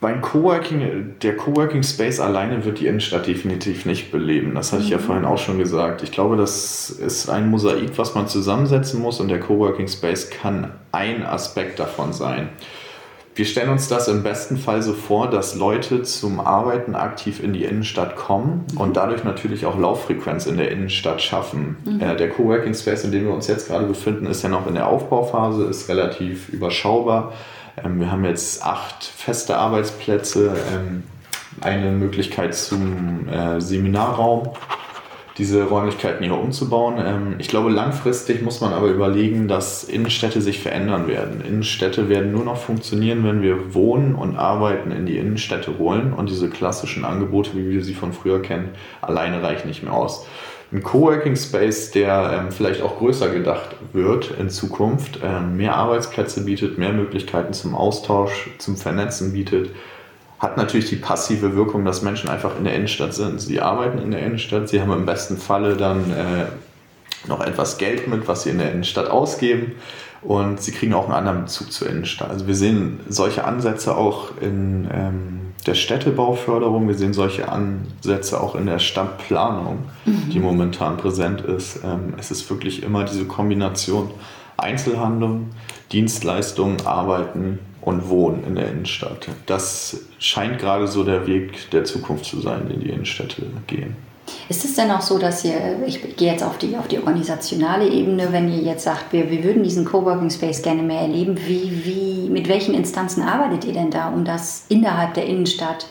beim 0.00 0.20
Coworking, 0.20 1.14
der 1.22 1.36
Coworking 1.36 1.84
Space 1.84 2.18
alleine 2.18 2.64
wird 2.64 2.80
die 2.80 2.88
Innenstadt 2.88 3.28
definitiv 3.28 3.86
nicht 3.86 4.10
beleben. 4.10 4.56
Das 4.56 4.72
hatte 4.72 4.82
ich 4.82 4.88
ja 4.88 4.98
mhm. 4.98 5.02
vorhin 5.02 5.24
auch 5.24 5.38
schon 5.38 5.58
gesagt. 5.58 6.02
Ich 6.02 6.10
glaube, 6.10 6.36
das 6.36 6.90
ist 6.90 7.28
ein 7.28 7.48
Mosaik, 7.48 7.96
was 7.96 8.14
man 8.16 8.26
zusammensetzen 8.26 9.00
muss 9.00 9.20
und 9.20 9.28
der 9.28 9.38
Coworking 9.38 9.86
Space 9.86 10.28
kann 10.28 10.72
ein 10.90 11.24
Aspekt 11.24 11.78
davon 11.78 12.12
sein. 12.12 12.48
Wir 13.34 13.46
stellen 13.46 13.70
uns 13.70 13.88
das 13.88 14.08
im 14.08 14.22
besten 14.22 14.58
Fall 14.58 14.82
so 14.82 14.92
vor, 14.92 15.30
dass 15.30 15.54
Leute 15.54 16.02
zum 16.02 16.38
Arbeiten 16.38 16.94
aktiv 16.94 17.42
in 17.42 17.54
die 17.54 17.64
Innenstadt 17.64 18.14
kommen 18.14 18.66
mhm. 18.72 18.80
und 18.80 18.96
dadurch 18.96 19.24
natürlich 19.24 19.64
auch 19.64 19.78
Lauffrequenz 19.78 20.46
in 20.46 20.58
der 20.58 20.70
Innenstadt 20.70 21.22
schaffen. 21.22 21.76
Mhm. 21.84 22.00
Äh, 22.00 22.16
der 22.16 22.28
Coworking 22.28 22.74
Space, 22.74 23.04
in 23.04 23.12
dem 23.12 23.24
wir 23.24 23.32
uns 23.32 23.46
jetzt 23.46 23.68
gerade 23.68 23.86
befinden, 23.86 24.26
ist 24.26 24.42
ja 24.42 24.50
noch 24.50 24.66
in 24.66 24.74
der 24.74 24.86
Aufbauphase, 24.86 25.64
ist 25.64 25.88
relativ 25.88 26.50
überschaubar. 26.50 27.32
Ähm, 27.82 28.00
wir 28.00 28.12
haben 28.12 28.24
jetzt 28.24 28.62
acht 28.62 29.02
feste 29.04 29.56
Arbeitsplätze, 29.56 30.54
ähm, 30.74 31.04
eine 31.62 31.90
Möglichkeit 31.92 32.54
zum 32.54 33.28
äh, 33.28 33.60
Seminarraum, 33.60 34.50
diese 35.38 35.64
Räumlichkeiten 35.64 36.24
hier 36.24 36.38
umzubauen. 36.38 36.96
Ähm, 36.98 37.34
ich 37.38 37.48
glaube, 37.48 37.70
langfristig 37.70 38.42
muss 38.42 38.60
man 38.60 38.72
aber 38.72 38.88
überlegen, 38.88 39.48
dass 39.48 39.84
Innenstädte 39.84 40.40
sich 40.40 40.60
verändern 40.60 41.08
werden. 41.08 41.42
Innenstädte 41.46 42.08
werden 42.08 42.32
nur 42.32 42.44
noch 42.44 42.58
funktionieren, 42.58 43.24
wenn 43.24 43.42
wir 43.42 43.74
Wohnen 43.74 44.14
und 44.14 44.36
Arbeiten 44.36 44.90
in 44.90 45.06
die 45.06 45.18
Innenstädte 45.18 45.78
holen 45.78 46.12
und 46.12 46.28
diese 46.28 46.50
klassischen 46.50 47.04
Angebote, 47.04 47.50
wie 47.54 47.70
wir 47.70 47.82
sie 47.82 47.94
von 47.94 48.12
früher 48.12 48.42
kennen, 48.42 48.70
alleine 49.00 49.42
reichen 49.42 49.68
nicht 49.68 49.82
mehr 49.82 49.94
aus. 49.94 50.26
ein 50.72 50.82
Coworking 50.82 51.36
Space, 51.36 51.90
der 51.90 52.40
ähm, 52.40 52.52
vielleicht 52.52 52.82
auch 52.82 52.98
größer 52.98 53.30
gedacht 53.30 53.76
wird 53.92 54.32
in 54.38 54.50
Zukunft, 54.50 55.20
ähm, 55.22 55.56
mehr 55.56 55.76
Arbeitsplätze 55.76 56.44
bietet, 56.44 56.78
mehr 56.78 56.92
Möglichkeiten 56.92 57.52
zum 57.52 57.74
Austausch, 57.74 58.50
zum 58.58 58.76
Vernetzen 58.76 59.32
bietet, 59.32 59.70
hat 60.42 60.56
natürlich 60.56 60.88
die 60.88 60.96
passive 60.96 61.54
Wirkung, 61.54 61.84
dass 61.84 62.02
Menschen 62.02 62.28
einfach 62.28 62.58
in 62.58 62.64
der 62.64 62.74
Innenstadt 62.74 63.14
sind. 63.14 63.40
Sie 63.40 63.60
arbeiten 63.60 63.98
in 63.98 64.10
der 64.10 64.26
Innenstadt, 64.26 64.68
sie 64.68 64.80
haben 64.80 64.92
im 64.92 65.06
besten 65.06 65.36
Falle 65.36 65.76
dann 65.76 66.10
äh, 66.10 67.28
noch 67.28 67.40
etwas 67.40 67.78
Geld 67.78 68.08
mit, 68.08 68.26
was 68.26 68.42
sie 68.42 68.50
in 68.50 68.58
der 68.58 68.72
Innenstadt 68.72 69.08
ausgeben 69.08 69.76
und 70.20 70.60
sie 70.60 70.72
kriegen 70.72 70.94
auch 70.94 71.04
einen 71.04 71.14
anderen 71.14 71.44
Bezug 71.44 71.72
zur 71.72 71.88
Innenstadt. 71.88 72.30
Also 72.30 72.48
wir 72.48 72.56
sehen 72.56 72.98
solche 73.08 73.44
Ansätze 73.44 73.96
auch 73.96 74.32
in 74.40 74.88
ähm, 74.92 75.40
der 75.64 75.74
Städtebauförderung, 75.74 76.88
wir 76.88 76.96
sehen 76.96 77.12
solche 77.12 77.48
Ansätze 77.48 78.40
auch 78.40 78.56
in 78.56 78.66
der 78.66 78.80
Stadtplanung, 78.80 79.78
mhm. 80.04 80.30
die 80.32 80.40
momentan 80.40 80.96
präsent 80.96 81.42
ist. 81.42 81.84
Ähm, 81.84 82.14
es 82.18 82.32
ist 82.32 82.50
wirklich 82.50 82.82
immer 82.82 83.04
diese 83.04 83.26
Kombination 83.26 84.10
Einzelhandel, 84.56 85.42
Dienstleistungen, 85.92 86.84
Arbeiten 86.84 87.60
und 87.82 88.08
Wohnen 88.08 88.44
in 88.46 88.54
der 88.54 88.70
Innenstadt. 88.70 89.28
Das 89.46 90.00
scheint 90.18 90.58
gerade 90.58 90.86
so 90.86 91.04
der 91.04 91.26
Weg 91.26 91.70
der 91.72 91.84
Zukunft 91.84 92.24
zu 92.24 92.40
sein, 92.40 92.68
den 92.68 92.80
die 92.80 92.90
Innenstädte 92.90 93.42
gehen. 93.66 93.96
Ist 94.48 94.64
es 94.64 94.74
denn 94.74 94.90
auch 94.90 95.00
so, 95.00 95.18
dass 95.18 95.44
ihr, 95.44 95.82
ich 95.84 96.16
gehe 96.16 96.30
jetzt 96.30 96.44
auf 96.44 96.56
die, 96.58 96.76
auf 96.76 96.86
die 96.86 96.98
organisationale 96.98 97.88
Ebene, 97.88 98.32
wenn 98.32 98.52
ihr 98.52 98.60
jetzt 98.60 98.84
sagt, 98.84 99.12
wir, 99.12 99.30
wir 99.30 99.42
würden 99.42 99.64
diesen 99.64 99.84
Coworking 99.84 100.30
Space 100.30 100.62
gerne 100.62 100.82
mehr 100.82 101.00
erleben, 101.00 101.36
wie, 101.46 101.84
wie, 101.84 102.30
mit 102.30 102.48
welchen 102.48 102.74
Instanzen 102.74 103.22
arbeitet 103.22 103.64
ihr 103.64 103.72
denn 103.72 103.90
da, 103.90 104.08
um 104.08 104.24
das 104.24 104.66
innerhalb 104.68 105.14
der 105.14 105.26
Innenstadt, 105.26 105.86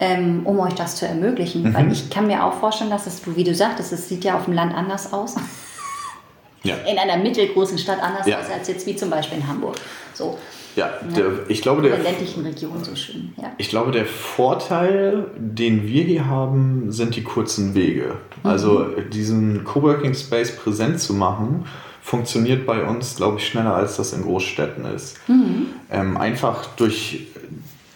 ähm, 0.00 0.42
um 0.44 0.58
euch 0.58 0.74
das 0.74 0.96
zu 0.96 1.06
ermöglichen? 1.06 1.62
Mhm. 1.62 1.74
Weil 1.74 1.92
ich 1.92 2.10
kann 2.10 2.26
mir 2.26 2.44
auch 2.44 2.54
vorstellen, 2.54 2.90
dass 2.90 3.06
es, 3.06 3.22
wie 3.36 3.44
du 3.44 3.54
sagtest, 3.54 3.92
es 3.92 4.08
sieht 4.08 4.24
ja 4.24 4.36
auf 4.36 4.46
dem 4.46 4.54
Land 4.54 4.74
anders 4.74 5.12
aus. 5.12 5.36
Ja. 6.68 6.76
In 6.90 6.98
einer 6.98 7.16
mittelgroßen 7.16 7.78
Stadt 7.78 8.02
anders 8.02 8.26
ja. 8.26 8.38
als 8.38 8.68
jetzt 8.68 8.86
wie 8.86 8.96
zum 8.96 9.10
Beispiel 9.10 9.38
in 9.38 9.48
Hamburg. 9.48 9.76
So. 10.14 10.38
Ja, 10.76 10.92
der, 11.16 11.32
ich 11.48 11.60
glaube, 11.60 11.82
der, 11.82 11.96
in 11.96 12.02
der 12.02 12.12
ländlichen 12.12 12.44
Region 12.44 12.84
so 12.84 12.94
schön. 12.94 13.32
Ja. 13.36 13.50
Ich 13.58 13.68
glaube, 13.68 13.90
der 13.90 14.06
Vorteil, 14.06 15.24
den 15.36 15.88
wir 15.88 16.04
hier 16.04 16.26
haben, 16.26 16.92
sind 16.92 17.16
die 17.16 17.24
kurzen 17.24 17.74
Wege. 17.74 18.16
Mhm. 18.42 18.50
Also 18.50 18.84
diesen 19.12 19.64
Coworking 19.64 20.14
Space 20.14 20.54
präsent 20.54 21.00
zu 21.00 21.14
machen, 21.14 21.66
funktioniert 22.00 22.64
bei 22.64 22.84
uns, 22.84 23.16
glaube 23.16 23.38
ich, 23.38 23.46
schneller, 23.48 23.74
als 23.74 23.96
das 23.96 24.12
in 24.12 24.22
Großstädten 24.22 24.84
ist. 24.84 25.18
Mhm. 25.28 25.66
Ähm, 25.90 26.16
einfach 26.16 26.66
durch 26.76 27.26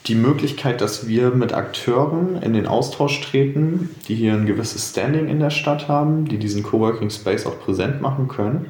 die 0.06 0.14
Möglichkeit, 0.14 0.80
dass 0.80 1.06
wir 1.06 1.30
mit 1.30 1.52
Akteuren 1.52 2.42
in 2.42 2.54
den 2.54 2.66
Austausch 2.66 3.20
treten, 3.20 3.90
die 4.08 4.14
hier 4.14 4.32
ein 4.32 4.46
gewisses 4.46 4.90
Standing 4.90 5.28
in 5.28 5.38
der 5.38 5.50
Stadt 5.50 5.88
haben, 5.88 6.26
die 6.26 6.38
diesen 6.38 6.62
Coworking 6.62 7.10
Space 7.10 7.46
auch 7.46 7.60
präsent 7.60 8.00
machen 8.00 8.28
können. 8.28 8.66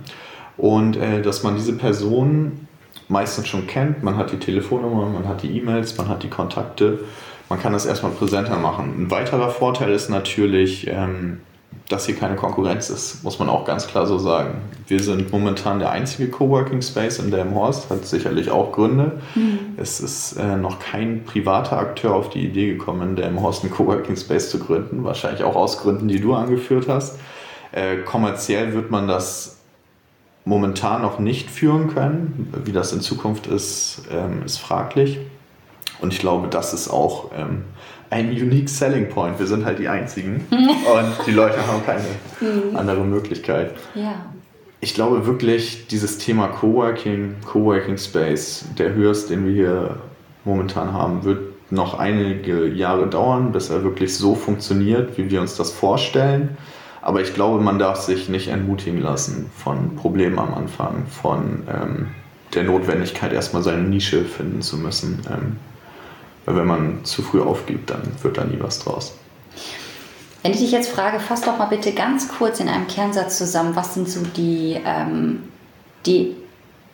Und 0.59 0.97
äh, 0.97 1.23
dass 1.23 1.43
man 1.43 1.57
diese 1.57 1.73
Personen 1.73 2.69
meistens 3.09 3.49
schon 3.49 3.67
kennt. 3.67 4.03
Man 4.03 4.17
hat 4.17 4.33
die 4.33 4.39
Telefonnummer, 4.39 5.07
man 5.07 5.29
hat 5.29 5.43
die 5.43 5.57
E-Mails, 5.57 5.97
man 5.99 6.09
hat 6.09 6.23
die 6.23 6.29
Kontakte. 6.31 7.01
Man 7.49 7.61
kann 7.61 7.73
das 7.73 7.87
erstmal 7.87 8.13
präsenter 8.13 8.57
machen. 8.57 8.95
Ein 8.99 9.11
weiterer 9.11 9.51
Vorteil 9.51 9.93
ist 9.93 10.09
natürlich, 10.09 10.87
ähm, 10.89 11.41
dass 11.89 12.07
hier 12.07 12.17
keine 12.17 12.37
Konkurrenz 12.37 12.89
ist, 12.89 13.23
muss 13.23 13.39
man 13.39 13.49
auch 13.49 13.65
ganz 13.65 13.87
klar 13.87 14.07
so 14.07 14.19
sagen. 14.19 14.63
Wir 14.87 15.03
sind 15.03 15.31
momentan 15.31 15.79
der 15.79 15.91
einzige 15.91 16.31
Coworking 16.31 16.81
Space 16.81 17.19
in 17.19 17.31
Delmhorst, 17.31 17.91
hat 17.91 18.07
sicherlich 18.07 18.51
auch 18.51 18.73
Gründe. 18.73 19.21
Mhm. 19.35 19.59
Es 19.77 20.01
ist 20.01 20.39
äh, 20.39 20.57
noch 20.57 20.79
kein 20.79 21.25
privater 21.25 21.79
Akteur 21.79 22.15
auf 22.15 22.31
die 22.31 22.45
Idee 22.45 22.73
gekommen, 22.73 23.11
in 23.11 23.17
Delmhorst 23.17 23.63
einen 23.63 23.73
Coworking 23.73 24.17
Space 24.17 24.51
zu 24.51 24.59
gründen, 24.59 25.05
wahrscheinlich 25.05 25.45
auch 25.45 25.57
aus 25.57 25.79
Gründen, 25.79 26.09
die 26.09 26.21
du 26.21 26.35
angeführt 26.35 26.87
hast. 26.89 27.19
Äh, 27.73 27.99
kommerziell 27.99 28.75
wird 28.75 28.91
man 28.91 29.07
das 29.07 29.59
momentan 30.45 31.03
noch 31.03 31.19
nicht 31.19 31.51
führen 31.51 31.89
können. 31.95 32.53
Wie 32.65 32.73
das 32.73 32.93
in 32.93 33.01
Zukunft 33.01 33.47
ist, 33.47 34.03
ähm, 34.11 34.43
ist 34.45 34.59
fraglich. 34.59 35.21
Und 36.01 36.13
ich 36.13 36.19
glaube, 36.19 36.49
das 36.49 36.75
ist 36.75 36.89
auch 36.89 37.31
ähm, 37.37 37.65
ein 38.13 38.31
unique 38.31 38.69
selling 38.69 39.09
point. 39.09 39.39
Wir 39.39 39.47
sind 39.47 39.65
halt 39.65 39.79
die 39.79 39.89
Einzigen 39.89 40.47
und 40.51 41.27
die 41.27 41.31
Leute 41.31 41.67
haben 41.67 41.85
keine 41.85 42.03
mhm. 42.41 42.77
andere 42.77 43.05
Möglichkeit. 43.05 43.75
Ja. 43.95 44.27
Ich 44.81 44.95
glaube 44.95 45.27
wirklich, 45.27 45.87
dieses 45.87 46.19
Thema 46.19 46.49
Coworking, 46.49 47.37
Coworking 47.47 47.97
Space, 47.97 48.65
der 48.79 48.95
Hürst, 48.95 49.31
den 49.31 49.47
wir 49.47 49.53
hier 49.53 49.97
momentan 50.45 50.93
haben, 50.93 51.25
wird 51.25 51.41
noch 51.71 51.99
einige 51.99 52.69
Jahre 52.69 53.07
dauern, 53.07 53.53
bis 53.53 53.71
er 53.71 53.83
wirklich 53.83 54.15
so 54.17 54.35
funktioniert, 54.35 55.17
wie 55.17 55.31
wir 55.31 55.41
uns 55.41 55.57
das 55.57 55.71
vorstellen. 55.71 56.57
Aber 57.01 57.23
ich 57.23 57.33
glaube, 57.33 57.63
man 57.63 57.79
darf 57.79 58.03
sich 58.03 58.29
nicht 58.29 58.49
entmutigen 58.49 59.01
lassen 59.01 59.51
von 59.57 59.97
Problemen 59.97 60.39
am 60.39 60.53
Anfang, 60.53 61.07
von 61.07 61.63
ähm, 61.73 62.09
der 62.55 62.65
Notwendigkeit, 62.65 63.33
erstmal 63.33 63.63
seine 63.63 63.83
Nische 63.83 64.25
finden 64.25 64.61
zu 64.61 64.77
müssen. 64.77 65.21
Ähm, 65.31 65.57
weil 66.45 66.57
wenn 66.57 66.67
man 66.67 67.05
zu 67.05 67.23
früh 67.23 67.41
aufgibt, 67.41 67.91
dann 67.91 68.03
wird 68.23 68.39
da 68.39 68.45
nie 68.45 68.59
was 68.61 68.81
draus. 68.81 69.15
Wenn 70.43 70.53
ich 70.53 70.59
dich 70.59 70.73
jetzt 70.73 70.91
frage, 70.91 71.21
fass 71.21 71.43
doch 71.43 71.59
mal 71.59 71.67
bitte 71.67 71.93
ganz 71.93 72.29
kurz 72.29 72.59
in 72.59 72.69
einem 72.69 72.89
Kernsatz 72.89 73.39
zusammen, 73.39 73.77
was 73.77 73.95
sind 73.95 74.09
so 74.09 74.21
die, 74.37 74.77
ähm, 74.85 75.45
die 76.05 76.35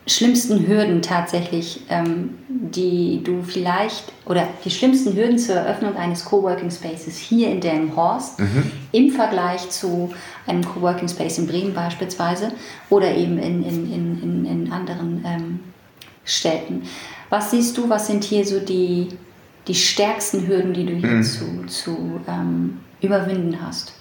schlimmsten 0.05 0.67
Hürden 0.67 1.01
tatsächlich, 1.01 1.81
ähm, 1.89 2.35
die 2.47 3.21
du 3.23 3.43
vielleicht 3.43 4.11
oder 4.25 4.47
die 4.65 4.71
schlimmsten 4.71 5.15
Hürden 5.15 5.37
zur 5.37 5.55
Eröffnung 5.55 5.95
eines 5.95 6.25
Coworking 6.25 6.71
Spaces 6.71 7.17
hier 7.17 7.49
in 7.49 7.61
Delmenhorst 7.61 8.39
mhm. 8.39 8.71
im 8.91 9.11
Vergleich 9.11 9.69
zu 9.69 10.11
einem 10.47 10.63
Coworking 10.63 11.07
Space 11.07 11.37
in 11.37 11.47
Bremen 11.47 11.73
beispielsweise 11.73 12.51
oder 12.89 13.15
eben 13.15 13.37
in, 13.37 13.63
in, 13.63 13.93
in, 13.93 14.45
in 14.45 14.71
anderen 14.71 15.23
ähm, 15.25 15.59
Städten. 16.23 16.83
Was 17.29 17.51
siehst 17.51 17.77
du, 17.77 17.89
was 17.89 18.07
sind 18.07 18.23
hier 18.23 18.45
so 18.45 18.59
die, 18.59 19.09
die 19.67 19.75
stärksten 19.75 20.47
Hürden, 20.47 20.73
die 20.73 20.85
du 20.85 20.93
hier 20.93 21.09
mhm. 21.09 21.23
zu, 21.23 21.65
zu 21.67 22.21
ähm, 22.27 22.79
überwinden 23.01 23.57
hast? 23.61 23.93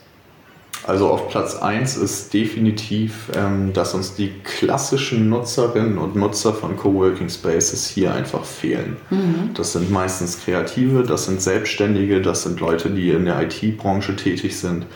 Also 0.87 1.09
auf 1.09 1.29
Platz 1.29 1.57
1 1.57 1.97
ist 1.97 2.33
definitiv, 2.33 3.31
ähm, 3.37 3.73
dass 3.73 3.95
uns 3.95 4.15
die 4.15 4.33
klassischen 4.45 5.29
Nutzerinnen 5.29 5.99
und 5.99 6.15
Nutzer 6.15 6.55
von 6.55 6.77
Coworking 6.77 7.29
Spaces 7.29 7.89
hier 7.89 8.15
einfach 8.15 8.45
fehlen. 8.45 8.97
Mhm. 9.11 9.51
Das 9.55 9.73
sind 9.73 9.91
meistens 9.91 10.41
Kreative, 10.41 11.03
das 11.03 11.25
sind 11.27 11.43
Selbstständige, 11.43 12.23
das 12.23 12.45
sind 12.45 12.61
Leute, 12.61 12.91
die 12.91 13.11
in 13.11 13.25
der 13.25 13.43
IT-Branche 13.43 14.15
tätig 14.15 14.57
sind. 14.59 14.87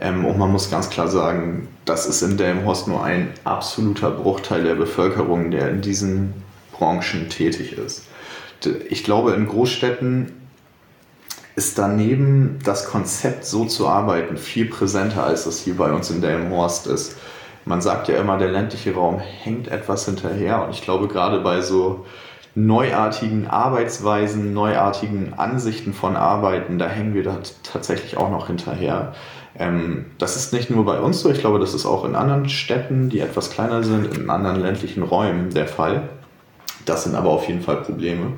Ähm, 0.00 0.24
und 0.24 0.38
man 0.38 0.50
muss 0.50 0.70
ganz 0.70 0.88
klar 0.90 1.08
sagen, 1.08 1.68
das 1.84 2.06
ist 2.06 2.22
in 2.22 2.36
Delmhorst 2.36 2.88
nur 2.88 3.02
ein 3.04 3.28
absoluter 3.44 4.10
Bruchteil 4.10 4.62
der 4.62 4.74
Bevölkerung, 4.76 5.50
der 5.50 5.70
in 5.70 5.80
diesen 5.80 6.32
Branchen 6.72 7.28
tätig 7.28 7.72
ist. 7.72 8.04
Ich 8.66 9.04
glaube, 9.04 9.32
in 9.32 9.46
Großstädten 9.46 10.32
ist 11.54 11.78
daneben 11.78 12.58
das 12.64 12.86
Konzept 12.86 13.44
so 13.44 13.64
zu 13.64 13.86
arbeiten 13.86 14.36
viel 14.36 14.66
präsenter, 14.66 15.24
als 15.24 15.46
es 15.46 15.60
hier 15.60 15.76
bei 15.76 15.92
uns 15.92 16.10
in 16.10 16.22
Delmenhorst 16.22 16.86
ist. 16.86 17.16
Man 17.64 17.80
sagt 17.80 18.08
ja 18.08 18.16
immer, 18.16 18.38
der 18.38 18.50
ländliche 18.50 18.94
Raum 18.94 19.20
hängt 19.20 19.68
etwas 19.68 20.06
hinterher 20.06 20.64
und 20.64 20.70
ich 20.70 20.82
glaube 20.82 21.08
gerade 21.08 21.40
bei 21.40 21.60
so 21.60 22.06
neuartigen 22.54 23.46
Arbeitsweisen, 23.46 24.52
neuartigen 24.52 25.34
Ansichten 25.34 25.92
von 25.92 26.16
Arbeiten, 26.16 26.78
da 26.78 26.88
hängen 26.88 27.14
wir 27.14 27.22
da 27.22 27.38
tatsächlich 27.62 28.16
auch 28.16 28.30
noch 28.30 28.48
hinterher. 28.48 29.14
Ähm, 29.58 30.06
das 30.18 30.36
ist 30.36 30.52
nicht 30.52 30.70
nur 30.70 30.84
bei 30.84 31.00
uns 31.00 31.20
so, 31.20 31.30
ich 31.30 31.38
glaube, 31.38 31.58
das 31.58 31.74
ist 31.74 31.86
auch 31.86 32.04
in 32.04 32.14
anderen 32.14 32.48
Städten, 32.48 33.08
die 33.08 33.20
etwas 33.20 33.50
kleiner 33.50 33.82
sind, 33.82 34.16
in 34.16 34.28
anderen 34.28 34.60
ländlichen 34.60 35.02
Räumen 35.02 35.52
der 35.54 35.66
Fall. 35.66 36.08
Das 36.84 37.04
sind 37.04 37.14
aber 37.14 37.30
auf 37.30 37.48
jeden 37.48 37.62
Fall 37.62 37.82
Probleme. 37.82 38.32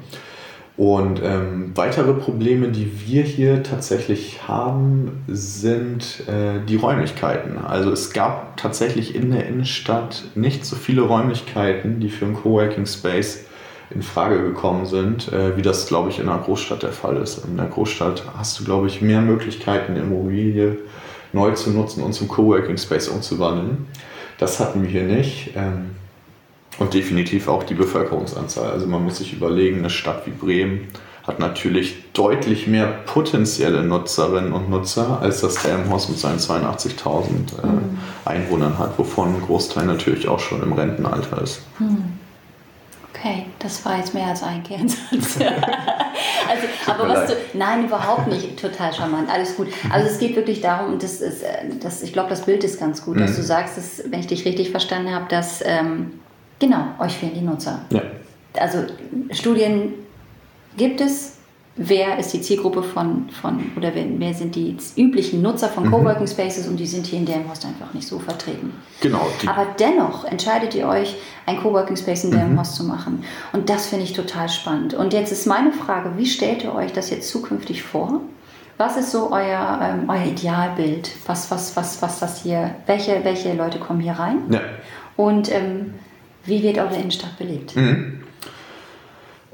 Und 0.76 1.20
ähm, 1.22 1.70
weitere 1.76 2.14
Probleme, 2.14 2.68
die 2.68 2.90
wir 3.06 3.22
hier 3.22 3.62
tatsächlich 3.62 4.48
haben, 4.48 5.22
sind 5.28 6.24
äh, 6.26 6.64
die 6.68 6.74
Räumlichkeiten. 6.74 7.58
Also 7.58 7.92
es 7.92 8.12
gab 8.12 8.56
tatsächlich 8.56 9.14
in 9.14 9.30
der 9.30 9.46
Innenstadt 9.46 10.24
nicht 10.34 10.64
so 10.64 10.74
viele 10.74 11.02
Räumlichkeiten, 11.02 12.00
die 12.00 12.08
für 12.08 12.24
einen 12.24 12.34
Coworking 12.34 12.86
Space 12.86 13.44
in 13.90 14.02
Frage 14.02 14.42
gekommen 14.42 14.86
sind, 14.86 15.32
äh, 15.32 15.56
wie 15.56 15.62
das, 15.62 15.86
glaube 15.86 16.08
ich, 16.08 16.18
in 16.18 16.28
einer 16.28 16.42
Großstadt 16.42 16.82
der 16.82 16.92
Fall 16.92 17.18
ist. 17.18 17.44
In 17.44 17.56
der 17.56 17.66
Großstadt 17.66 18.24
hast 18.36 18.58
du, 18.58 18.64
glaube 18.64 18.88
ich, 18.88 19.00
mehr 19.00 19.20
Möglichkeiten, 19.20 19.94
Immobilie 19.94 20.78
neu 21.32 21.52
zu 21.52 21.70
nutzen 21.70 22.02
und 22.02 22.14
zum 22.14 22.26
Coworking 22.26 22.78
Space 22.78 23.06
umzuwandeln. 23.06 23.86
Das 24.38 24.58
hatten 24.58 24.82
wir 24.82 24.88
hier 24.88 25.04
nicht. 25.04 25.52
Ähm, 25.54 25.90
und 26.78 26.94
definitiv 26.94 27.48
auch 27.48 27.62
die 27.62 27.74
Bevölkerungsanzahl. 27.74 28.70
Also 28.70 28.86
man 28.86 29.04
muss 29.04 29.18
sich 29.18 29.32
überlegen, 29.32 29.78
eine 29.78 29.90
Stadt 29.90 30.26
wie 30.26 30.30
Bremen 30.30 30.88
hat 31.26 31.38
natürlich 31.38 32.12
deutlich 32.12 32.66
mehr 32.66 32.86
potenzielle 32.86 33.82
Nutzerinnen 33.82 34.52
und 34.52 34.68
Nutzer, 34.68 35.20
als 35.22 35.40
das 35.40 35.54
Delmenhorst 35.62 36.10
mit 36.10 36.18
seinen 36.18 36.38
82.000 36.38 37.62
äh, 37.62 37.66
mhm. 37.66 37.98
Einwohnern 38.26 38.78
hat, 38.78 38.98
wovon 38.98 39.36
ein 39.36 39.40
Großteil 39.40 39.86
natürlich 39.86 40.28
auch 40.28 40.40
schon 40.40 40.62
im 40.62 40.74
Rentenalter 40.74 41.40
ist. 41.40 41.62
Mhm. 41.78 42.04
Okay. 43.14 43.24
Okay, 43.24 43.46
das 43.58 43.82
war 43.86 43.96
jetzt 43.96 44.12
mehr 44.12 44.26
als 44.26 44.42
ein 44.42 44.62
Kernsatz. 44.62 45.00
also, 45.38 46.66
aber 46.86 47.08
was 47.08 47.28
du, 47.28 47.36
nein, 47.54 47.86
überhaupt 47.86 48.26
nicht, 48.26 48.60
total 48.60 48.92
charmant, 48.92 49.30
alles 49.30 49.56
gut. 49.56 49.68
Also 49.88 50.08
es 50.08 50.18
geht 50.18 50.36
wirklich 50.36 50.60
darum, 50.60 50.92
und 50.92 51.02
das 51.02 51.22
ist, 51.22 51.42
äh, 51.42 51.70
das, 51.80 52.02
ich 52.02 52.12
glaube, 52.12 52.28
das 52.28 52.42
Bild 52.42 52.64
ist 52.64 52.78
ganz 52.78 53.02
gut, 53.02 53.16
mhm. 53.16 53.20
dass 53.20 53.36
du 53.36 53.42
sagst, 53.42 53.78
dass, 53.78 54.02
wenn 54.10 54.20
ich 54.20 54.26
dich 54.26 54.44
richtig 54.44 54.70
verstanden 54.70 55.14
habe, 55.14 55.24
dass, 55.30 55.62
ähm, 55.64 56.20
genau, 56.58 56.84
euch 56.98 57.12
fehlen 57.12 57.34
die 57.34 57.40
Nutzer. 57.40 57.80
Ja. 57.90 58.02
Also 58.58 58.78
Studien 59.30 59.94
gibt 60.76 61.00
es, 61.00 61.38
wer 61.76 62.18
ist 62.18 62.32
die 62.32 62.40
Zielgruppe 62.40 62.82
von, 62.82 63.28
von 63.30 63.72
oder 63.76 63.94
wer, 63.94 64.04
wer 64.18 64.32
sind 64.32 64.54
die 64.54 64.76
üblichen 64.96 65.42
Nutzer 65.42 65.68
von 65.68 65.86
mhm. 65.86 65.90
Coworking 65.90 66.26
Spaces 66.26 66.68
und 66.68 66.76
die 66.76 66.86
sind 66.86 67.06
hier 67.06 67.18
in 67.18 67.26
Delmenhorst 67.26 67.66
einfach 67.66 67.92
nicht 67.92 68.06
so 68.06 68.18
vertreten. 68.18 68.72
Genau. 69.00 69.26
Aber 69.46 69.66
dennoch 69.78 70.24
entscheidet 70.24 70.74
ihr 70.74 70.86
euch, 70.86 71.16
ein 71.46 71.60
Coworking 71.60 71.96
Space 71.96 72.24
in 72.24 72.30
Delmenhorst 72.30 72.74
mhm. 72.74 72.76
zu 72.76 72.84
machen. 72.84 73.24
Und 73.52 73.68
das 73.68 73.86
finde 73.86 74.04
ich 74.04 74.12
total 74.12 74.48
spannend. 74.48 74.94
Und 74.94 75.12
jetzt 75.12 75.32
ist 75.32 75.46
meine 75.46 75.72
Frage, 75.72 76.12
wie 76.16 76.26
stellt 76.26 76.62
ihr 76.62 76.74
euch 76.74 76.92
das 76.92 77.10
jetzt 77.10 77.28
zukünftig 77.28 77.82
vor? 77.82 78.20
Was 78.76 78.96
ist 78.96 79.12
so 79.12 79.30
euer, 79.30 79.78
ähm, 79.82 80.08
euer 80.08 80.26
Idealbild? 80.26 81.10
Was, 81.26 81.50
was, 81.50 81.76
was, 81.76 82.02
was 82.02 82.18
das 82.18 82.42
hier, 82.42 82.74
welche, 82.86 83.22
welche 83.22 83.52
Leute 83.54 83.78
kommen 83.78 84.00
hier 84.00 84.14
rein? 84.14 84.38
Ja. 84.50 84.60
Und 85.16 85.52
ähm, 85.52 85.94
wie 86.46 86.62
wird 86.62 86.78
eure 86.78 86.94
Innenstadt 86.96 87.36
belebt? 87.38 87.74
Mhm. 87.76 88.23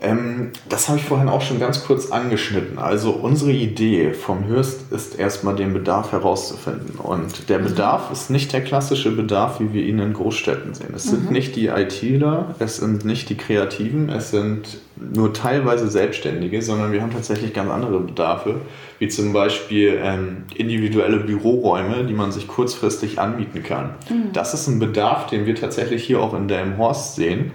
Ähm, 0.03 0.53
das 0.69 0.89
habe 0.89 0.99
ich 0.99 1.05
vorhin 1.05 1.29
auch 1.29 1.43
schon 1.43 1.61
ganz 1.61 1.85
kurz 1.85 2.11
angeschnitten. 2.11 2.79
Also 2.79 3.11
unsere 3.11 3.53
Idee 3.53 4.15
vom 4.15 4.49
Hürst 4.49 4.91
ist 4.93 5.19
erstmal 5.19 5.57
den 5.57 5.75
Bedarf 5.75 6.13
herauszufinden. 6.13 6.99
Und 6.99 7.51
der 7.51 7.59
mhm. 7.59 7.65
Bedarf 7.65 8.11
ist 8.11 8.31
nicht 8.31 8.53
der 8.55 8.63
klassische 8.63 9.15
Bedarf, 9.15 9.61
wie 9.61 9.75
wir 9.75 9.83
ihn 9.83 9.99
in 9.99 10.15
Großstädten 10.15 10.73
sehen. 10.73 10.95
Es 10.97 11.05
mhm. 11.07 11.11
sind 11.11 11.31
nicht 11.33 11.55
die 11.55 11.67
ITler, 11.67 12.55
es 12.59 12.79
sind 12.79 13.05
nicht 13.05 13.29
die 13.29 13.37
Kreativen, 13.37 14.09
es 14.09 14.31
sind 14.31 14.79
nur 14.97 15.35
teilweise 15.35 15.91
Selbstständige, 15.91 16.63
sondern 16.63 16.93
wir 16.93 17.03
haben 17.03 17.13
tatsächlich 17.13 17.53
ganz 17.53 17.71
andere 17.71 18.01
Bedarfe, 18.01 18.57
wie 18.99 19.09
zum 19.09 19.35
Beispiel 19.35 19.99
ähm, 20.03 20.45
individuelle 20.55 21.19
Büroräume, 21.19 22.05
die 22.05 22.15
man 22.15 22.33
sich 22.33 22.49
kurzfristig 22.49 23.19
anmieten 23.19 23.63
kann. 23.63 23.91
Mhm. 24.09 24.33
Das 24.33 24.55
ist 24.55 24.67
ein 24.67 24.79
Bedarf, 24.79 25.27
den 25.27 25.45
wir 25.45 25.55
tatsächlich 25.55 26.05
hier 26.05 26.21
auch 26.21 26.33
in 26.33 26.49
Delmenhorst 26.49 27.17
sehen 27.17 27.53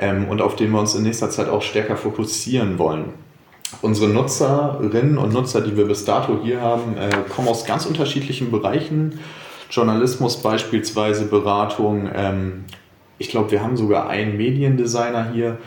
ähm, 0.00 0.28
und 0.28 0.40
auf 0.40 0.56
den 0.56 0.70
wir 0.70 0.80
uns 0.80 0.94
in 0.94 1.02
nächster 1.02 1.30
Zeit 1.30 1.48
auch 1.48 1.62
stärker 1.62 1.96
fokussieren 1.96 2.78
wollen. 2.78 3.12
Unsere 3.82 4.08
Nutzerinnen 4.08 5.18
und 5.18 5.32
Nutzer, 5.32 5.60
die 5.60 5.76
wir 5.76 5.86
bis 5.86 6.04
dato 6.04 6.40
hier 6.42 6.60
haben, 6.60 6.96
äh, 6.96 7.10
kommen 7.28 7.48
aus 7.48 7.66
ganz 7.66 7.84
unterschiedlichen 7.84 8.50
Bereichen. 8.50 9.20
Journalismus 9.70 10.42
beispielsweise, 10.42 11.26
Beratung. 11.26 12.08
Ähm, 12.14 12.64
ich 13.18 13.28
glaube, 13.28 13.50
wir 13.50 13.62
haben 13.62 13.76
sogar 13.76 14.08
einen 14.08 14.36
Mediendesigner 14.36 15.30
hier. 15.32 15.58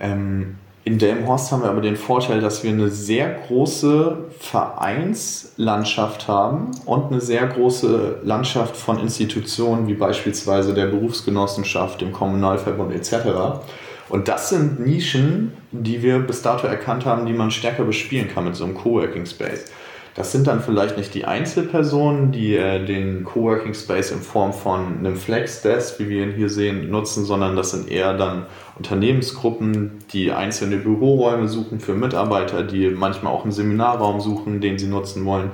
Ähm, 0.00 0.56
in 0.90 0.98
Delmenhorst 0.98 1.52
haben 1.52 1.62
wir 1.62 1.70
aber 1.70 1.82
den 1.82 1.94
Vorteil, 1.94 2.40
dass 2.40 2.64
wir 2.64 2.72
eine 2.72 2.88
sehr 2.88 3.30
große 3.46 4.24
Vereinslandschaft 4.40 6.26
haben 6.26 6.72
und 6.84 7.12
eine 7.12 7.20
sehr 7.20 7.46
große 7.46 8.18
Landschaft 8.24 8.76
von 8.76 8.98
Institutionen 8.98 9.86
wie 9.86 9.94
beispielsweise 9.94 10.74
der 10.74 10.86
Berufsgenossenschaft, 10.86 12.00
dem 12.00 12.10
Kommunalverbund 12.12 12.92
etc. 12.92 13.60
Und 14.08 14.26
das 14.26 14.48
sind 14.48 14.84
Nischen, 14.84 15.52
die 15.70 16.02
wir 16.02 16.18
bis 16.18 16.42
dato 16.42 16.66
erkannt 16.66 17.06
haben, 17.06 17.24
die 17.24 17.34
man 17.34 17.52
stärker 17.52 17.84
bespielen 17.84 18.26
kann 18.26 18.46
mit 18.46 18.56
so 18.56 18.64
einem 18.64 18.74
Coworking 18.74 19.26
Space. 19.26 19.66
Das 20.14 20.32
sind 20.32 20.48
dann 20.48 20.60
vielleicht 20.60 20.96
nicht 20.96 21.14
die 21.14 21.24
Einzelpersonen, 21.24 22.32
die 22.32 22.56
äh, 22.56 22.84
den 22.84 23.24
Coworking 23.24 23.74
Space 23.74 24.10
in 24.10 24.20
Form 24.20 24.52
von 24.52 24.98
einem 24.98 25.16
Flex-Desk, 25.16 26.00
wie 26.00 26.08
wir 26.08 26.24
ihn 26.24 26.32
hier 26.32 26.48
sehen, 26.48 26.90
nutzen, 26.90 27.24
sondern 27.24 27.54
das 27.54 27.70
sind 27.70 27.88
eher 27.88 28.14
dann 28.14 28.46
Unternehmensgruppen, 28.76 29.98
die 30.12 30.32
einzelne 30.32 30.78
Büroräume 30.78 31.46
suchen 31.46 31.78
für 31.78 31.94
Mitarbeiter, 31.94 32.64
die 32.64 32.90
manchmal 32.90 33.32
auch 33.32 33.44
einen 33.44 33.52
Seminarraum 33.52 34.20
suchen, 34.20 34.60
den 34.60 34.78
sie 34.78 34.88
nutzen 34.88 35.24
wollen. 35.24 35.52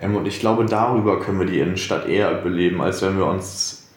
Ähm, 0.00 0.16
und 0.16 0.26
ich 0.26 0.40
glaube, 0.40 0.66
darüber 0.66 1.20
können 1.20 1.38
wir 1.38 1.46
die 1.46 1.60
Innenstadt 1.60 2.08
eher 2.08 2.34
beleben, 2.34 2.82
als 2.82 3.02
wenn 3.02 3.16
wir 3.16 3.26
uns 3.26 3.88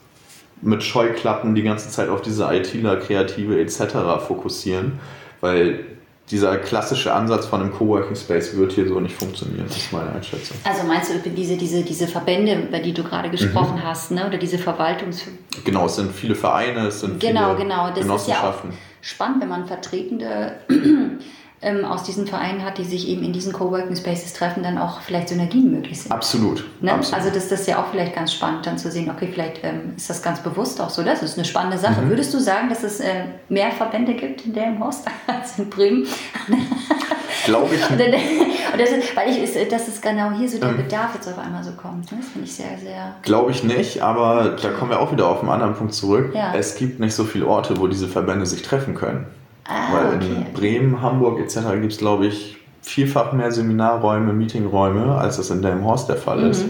mit 0.62 0.84
Scheuklappen 0.84 1.56
die 1.56 1.64
ganze 1.64 1.90
Zeit 1.90 2.10
auf 2.10 2.22
diese 2.22 2.46
ITler, 2.54 2.98
Kreative 2.98 3.60
etc. 3.60 4.26
fokussieren, 4.28 5.00
weil 5.42 5.95
dieser 6.31 6.57
klassische 6.57 7.14
Ansatz 7.14 7.46
von 7.46 7.61
einem 7.61 7.72
Coworking 7.72 8.16
Space 8.16 8.55
wird 8.55 8.72
hier 8.72 8.88
so 8.88 9.00
nicht 9.00 9.16
funktionieren, 9.16 9.66
das 9.68 9.77
ist 9.77 9.94
meine 9.94 10.11
Einschätzung. 10.11 10.57
Also 10.64 10.83
meinst 10.88 11.11
du 11.11 11.29
diese, 11.29 11.55
diese, 11.55 11.83
diese 11.83 12.07
Verbände, 12.07 12.68
über 12.68 12.79
die 12.79 12.94
du 12.94 13.03
gerade 13.03 13.29
gesprochen 13.29 13.77
mhm. 13.77 13.83
hast, 13.83 14.11
ne? 14.11 14.25
oder 14.27 14.38
diese 14.38 14.57
Verwaltungs... 14.57 15.25
Genau, 15.64 15.85
es 15.85 15.96
sind 15.96 16.11
viele 16.11 16.33
Vereine, 16.33 16.88
es 16.88 17.01
sind 17.01 17.20
genau, 17.20 17.55
viele 17.55 17.70
genau. 17.70 17.90
Das 17.90 18.00
Genossenschaften. 18.00 18.72
Ist 18.72 18.75
ja 18.75 18.81
auch 18.81 19.05
spannend, 19.05 19.42
wenn 19.42 19.50
man 19.50 19.66
Vertretende 19.68 20.53
ähm, 21.66 21.84
aus 21.84 22.04
diesen 22.04 22.28
Vereinen 22.28 22.64
hat, 22.64 22.78
die 22.78 22.84
sich 22.84 23.08
eben 23.08 23.24
in 23.24 23.34
diesen 23.34 23.51
Coworking 23.51 23.96
Spaces 23.96 24.34
treffen, 24.34 24.62
dann 24.62 24.78
auch 24.78 25.01
vielleicht 25.01 25.30
Synergien 25.30 25.72
möglich 25.72 26.01
sind. 26.01 26.12
Absolut. 26.12 26.64
Ne? 26.80 26.94
Absolut. 26.94 27.20
Also 27.20 27.34
das, 27.34 27.50
das 27.50 27.62
ist 27.62 27.68
ja 27.68 27.80
auch 27.80 27.88
vielleicht 27.92 28.16
ganz 28.16 28.34
spannend, 28.34 28.68
dann 28.68 28.78
zu 28.78 28.92
sehen, 28.92 29.10
okay, 29.10 29.30
vielleicht 29.34 29.64
ähm, 29.64 29.94
ist 29.98 30.10
das 30.10 30.22
ganz 30.22 30.40
bewusst 30.42 30.80
auch 30.80 30.92
so. 30.92 31.01
Das 31.01 31.24
ist 31.24 31.38
eine 31.38 31.46
spannende 31.46 31.80
Sache. 31.80 32.01
Mhm. 32.01 32.10
Würdest 32.10 32.34
du 32.34 32.40
sagen, 32.40 32.70
dass 32.70 32.84
es 32.84 33.00
äh, 33.00 33.25
mehr 33.50 33.72
Verbände 33.72 34.14
gibt 34.14 34.46
in 34.46 34.54
der 34.54 34.78
Horst 34.80 35.08
als 35.28 35.58
in 35.58 35.70
Bremen? 35.70 36.06
Glaube 37.46 37.74
ich. 37.74 37.90
nicht. 37.98 38.14
das 38.78 38.92
ist, 38.92 39.16
weil 39.16 39.32
ich, 39.32 39.42
ist, 39.42 39.72
das 39.72 39.88
ist 39.88 40.01
genau 40.04 40.32
hier 40.32 40.48
so 40.48 40.60
der 40.60 40.70
ähm. 40.70 40.78
Bedarf 40.78 41.16
jetzt 41.16 41.28
auf 41.28 41.40
einmal 41.40 41.64
so 41.64 41.72
kommt. 41.72 42.12
Ne? 42.12 42.20
Das 42.20 42.30
finde 42.30 42.48
ich 42.48 42.54
sehr, 42.54 42.78
sehr. 42.78 43.16
Glaube 43.24 43.50
ich 43.50 43.64
nicht, 43.64 44.01
aber 44.01 44.56
da 44.62 44.70
kommen 44.70 44.92
wir 44.92 45.00
auch 45.00 45.12
wieder 45.12 45.28
auf 45.28 45.42
einen 45.42 45.50
anderen 45.50 45.74
Punkt 45.74 45.96
zurück. 45.96 46.32
Ja. 46.36 46.54
Es 46.54 46.75
gibt 46.75 47.00
nicht 47.00 47.16
so 47.16 47.24
viele 47.24 47.48
Orte, 47.48 47.80
wo 47.80 47.88
diese 47.88 48.08
Verbände 48.08 48.46
sich 48.46 48.62
treffen 48.62 48.94
können. 48.94 49.25
Ah, 49.68 49.94
Weil 49.94 50.16
okay. 50.16 50.25
in 50.25 50.54
Bremen, 50.54 51.01
Hamburg 51.01 51.40
etc. 51.40 51.60
gibt 51.80 51.94
es, 51.94 51.98
glaube 51.98 52.28
ich, 52.28 52.58
vielfach 52.82 53.34
mehr 53.34 53.51
Seminarräume, 53.51 54.34
Meetingräume, 54.34 55.16
als 55.16 55.38
das 55.38 55.50
in 55.50 55.62
Delmenhorst 55.62 56.08
der 56.08 56.18
Fall 56.18 56.42
mhm. 56.42 56.51
ist. 56.51 56.66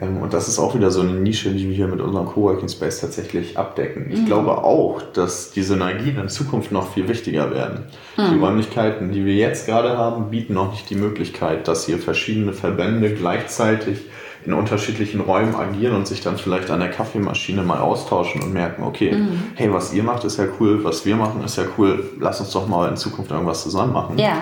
Ähm, 0.00 0.18
und 0.18 0.32
das 0.32 0.48
ist 0.48 0.58
auch 0.58 0.74
wieder 0.74 0.90
so 0.90 1.00
eine 1.00 1.12
Nische, 1.12 1.50
die 1.50 1.68
wir 1.68 1.74
hier 1.74 1.88
mit 1.88 2.00
unserem 2.00 2.26
Coworking 2.26 2.68
Space 2.68 3.00
tatsächlich 3.00 3.58
abdecken. 3.58 4.10
Ich 4.10 4.20
mhm. 4.20 4.26
glaube 4.26 4.58
auch, 4.58 5.02
dass 5.02 5.50
die 5.50 5.62
Synergien 5.62 6.18
in 6.18 6.28
Zukunft 6.28 6.72
noch 6.72 6.92
viel 6.92 7.08
wichtiger 7.08 7.50
werden. 7.50 7.84
Mhm. 8.16 8.30
Die 8.32 8.38
Räumlichkeiten, 8.38 9.12
die 9.12 9.24
wir 9.24 9.34
jetzt 9.34 9.66
gerade 9.66 9.98
haben, 9.98 10.30
bieten 10.30 10.54
noch 10.54 10.70
nicht 10.70 10.88
die 10.90 10.94
Möglichkeit, 10.94 11.68
dass 11.68 11.86
hier 11.86 11.98
verschiedene 11.98 12.52
Verbände 12.52 13.12
gleichzeitig 13.14 13.98
in 14.44 14.52
unterschiedlichen 14.52 15.20
Räumen 15.20 15.54
agieren 15.54 15.94
und 15.94 16.06
sich 16.06 16.22
dann 16.22 16.38
vielleicht 16.38 16.70
an 16.70 16.80
der 16.80 16.90
Kaffeemaschine 16.90 17.62
mal 17.62 17.80
austauschen 17.80 18.42
und 18.42 18.52
merken, 18.52 18.84
okay, 18.84 19.12
mhm. 19.12 19.42
hey, 19.54 19.72
was 19.72 19.92
ihr 19.92 20.02
macht, 20.02 20.24
ist 20.24 20.38
ja 20.38 20.46
cool, 20.58 20.82
was 20.82 21.04
wir 21.04 21.16
machen, 21.16 21.44
ist 21.44 21.56
ja 21.56 21.64
cool, 21.76 22.10
lass 22.18 22.40
uns 22.40 22.50
doch 22.50 22.66
mal 22.66 22.88
in 22.88 22.96
Zukunft 22.96 23.30
irgendwas 23.30 23.62
zusammen 23.62 23.92
machen. 23.92 24.18
Ja. 24.18 24.38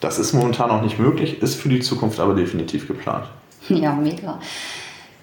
Das 0.00 0.18
ist 0.18 0.32
momentan 0.32 0.68
noch 0.68 0.82
nicht 0.82 0.98
möglich, 0.98 1.42
ist 1.42 1.56
für 1.56 1.68
die 1.68 1.80
Zukunft 1.80 2.20
aber 2.20 2.34
definitiv 2.34 2.88
geplant. 2.88 3.26
Ja, 3.68 3.92
mega. 3.92 4.38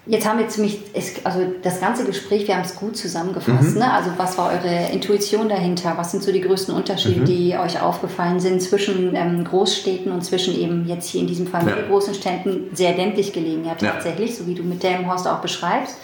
Jetzt 0.06 0.26
haben 0.26 0.38
wir 0.38 0.48
ziemlich, 0.48 0.80
also 1.24 1.40
das 1.62 1.78
ganze 1.78 2.04
Gespräch, 2.04 2.48
wir 2.48 2.56
haben 2.56 2.64
es 2.64 2.74
gut 2.74 2.96
zusammengefasst. 2.96 3.74
Mhm. 3.74 3.80
Ne? 3.80 3.92
Also 3.92 4.10
was 4.16 4.38
war 4.38 4.50
eure 4.50 4.90
Intuition 4.92 5.48
dahinter? 5.48 5.92
Was 5.96 6.10
sind 6.10 6.22
so 6.22 6.32
die 6.32 6.40
größten 6.40 6.74
Unterschiede, 6.74 7.20
mhm. 7.20 7.24
die 7.26 7.56
euch 7.56 7.80
aufgefallen 7.80 8.40
sind 8.40 8.62
zwischen 8.62 9.14
ähm, 9.14 9.44
Großstädten 9.44 10.10
und 10.10 10.24
zwischen 10.24 10.58
eben 10.58 10.88
jetzt 10.88 11.10
hier 11.10 11.20
in 11.20 11.26
diesem 11.26 11.46
Fall 11.46 11.66
ja. 11.68 11.76
großen 11.88 12.14
Städten 12.14 12.70
sehr 12.72 12.96
ländlich 12.96 13.32
gelegen, 13.32 13.66
ja 13.66 13.74
tatsächlich, 13.74 14.30
ja. 14.30 14.36
so 14.36 14.46
wie 14.46 14.54
du 14.54 14.62
mit 14.62 14.82
Delmenhorst 14.82 15.28
auch 15.28 15.40
beschreibst. 15.40 15.96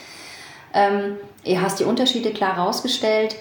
Ähm, 0.75 1.17
ihr 1.43 1.63
hast 1.63 1.81
die 1.81 1.85
Unterschiede 1.85 2.33
klar 2.33 2.57
herausgestellt 2.57 3.37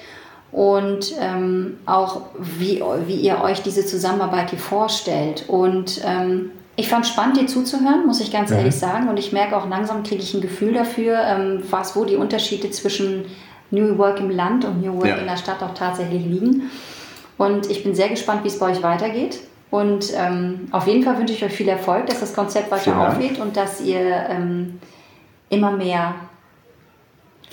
und 0.54 1.14
ähm, 1.20 1.80
auch 1.86 2.22
wie, 2.40 2.82
wie 3.08 3.16
ihr 3.16 3.42
euch 3.42 3.62
diese 3.62 3.86
Zusammenarbeit 3.86 4.52
hier 4.52 4.60
vorstellt. 4.60 5.44
Und 5.50 6.02
ähm, 6.06 6.52
ich 6.76 6.90
fand 6.90 7.08
spannend, 7.08 7.38
dir 7.38 7.48
zuzuhören, 7.48 8.06
muss 8.06 8.20
ich 8.20 8.32
ganz 8.32 8.50
mhm. 8.50 8.58
ehrlich 8.58 8.76
sagen. 8.76 9.08
Und 9.08 9.18
ich 9.18 9.32
merke 9.32 9.56
auch 9.56 9.68
langsam, 9.70 10.04
kriege 10.04 10.22
ich 10.22 10.34
ein 10.34 10.42
Gefühl 10.42 10.74
dafür, 10.74 11.20
ähm, 11.22 11.64
was, 11.70 11.96
wo 11.96 12.06
die 12.06 12.16
Unterschiede 12.16 12.70
zwischen 12.72 13.26
New 13.72 13.98
Work 13.98 14.20
im 14.20 14.30
Land 14.30 14.66
und 14.66 14.82
New 14.82 14.96
Work 14.96 15.08
ja. 15.08 15.16
in 15.16 15.26
der 15.26 15.38
Stadt 15.38 15.64
auch 15.64 15.74
tatsächlich 15.74 16.26
liegen. 16.26 16.70
Und 17.38 17.70
ich 17.70 17.84
bin 17.84 17.96
sehr 17.96 18.10
gespannt, 18.10 18.44
wie 18.44 18.48
es 18.48 18.60
bei 18.60 18.72
euch 18.72 18.84
weitergeht. 18.84 19.40
Und 19.72 20.14
ähm, 20.16 20.68
auf 20.72 20.88
jeden 20.88 21.04
Fall 21.04 21.18
wünsche 21.18 21.34
ich 21.34 21.44
euch 21.44 21.52
viel 21.52 21.68
Erfolg, 21.68 22.08
dass 22.08 22.20
das 22.20 22.34
Konzept 22.34 22.72
weiter 22.72 23.10
aufgeht 23.10 23.40
und 23.40 23.58
dass 23.58 23.82
ihr 23.82 24.26
ähm, 24.30 24.80
immer 25.50 25.72
mehr 25.72 26.16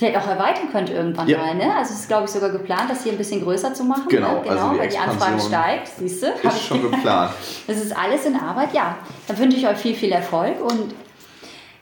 vielleicht 0.03 0.17
auch 0.17 0.29
erweitern 0.29 0.69
könnt 0.71 0.89
irgendwann 0.89 1.27
ja. 1.27 1.37
mal. 1.37 1.55
Ne? 1.55 1.73
Also 1.75 1.93
es 1.93 2.01
ist, 2.01 2.07
glaube 2.07 2.25
ich, 2.25 2.31
sogar 2.31 2.49
geplant, 2.49 2.89
das 2.89 3.03
hier 3.03 3.11
ein 3.11 3.17
bisschen 3.17 3.41
größer 3.41 3.73
zu 3.73 3.83
machen. 3.83 4.05
Genau, 4.09 4.35
ne? 4.35 4.41
genau 4.43 4.51
also 4.51 4.73
die 4.73 4.79
weil 4.79 4.89
die 4.89 4.97
Anfrage 4.97 5.39
steigt, 5.39 5.87
siehst 5.97 6.23
du? 6.23 6.27
Ist 6.43 6.65
schon 6.65 6.81
geplant. 6.81 7.31
Das 7.67 7.77
ist 7.77 7.95
alles 7.95 8.25
in 8.25 8.35
Arbeit, 8.35 8.73
ja. 8.73 8.97
Dann 9.27 9.37
wünsche 9.37 9.57
ich 9.57 9.67
euch 9.67 9.77
viel, 9.77 9.95
viel 9.95 10.11
Erfolg 10.11 10.59
und 10.61 10.93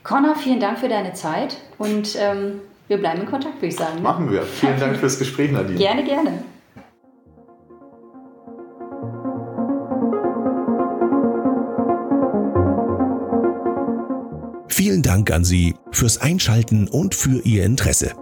Connor, 0.03 0.35
vielen 0.35 0.59
Dank 0.59 0.79
für 0.79 0.89
deine 0.89 1.13
Zeit 1.13 1.57
und 1.77 2.15
ähm, 2.19 2.61
wir 2.87 2.97
bleiben 2.97 3.21
in 3.21 3.27
Kontakt, 3.27 3.55
würde 3.55 3.67
ich 3.67 3.75
sagen. 3.75 3.95
Ne? 3.95 4.01
Machen 4.01 4.31
wir. 4.31 4.43
Vielen 4.43 4.79
Dank 4.79 4.97
fürs 4.97 5.17
Gespräch, 5.17 5.51
Nadine. 5.51 5.77
Gerne, 5.77 6.03
gerne. 6.03 6.43
Vielen 14.83 15.03
Dank 15.03 15.29
an 15.29 15.43
Sie 15.43 15.75
fürs 15.91 16.17
Einschalten 16.17 16.87
und 16.87 17.13
für 17.13 17.39
Ihr 17.41 17.65
Interesse. 17.65 18.13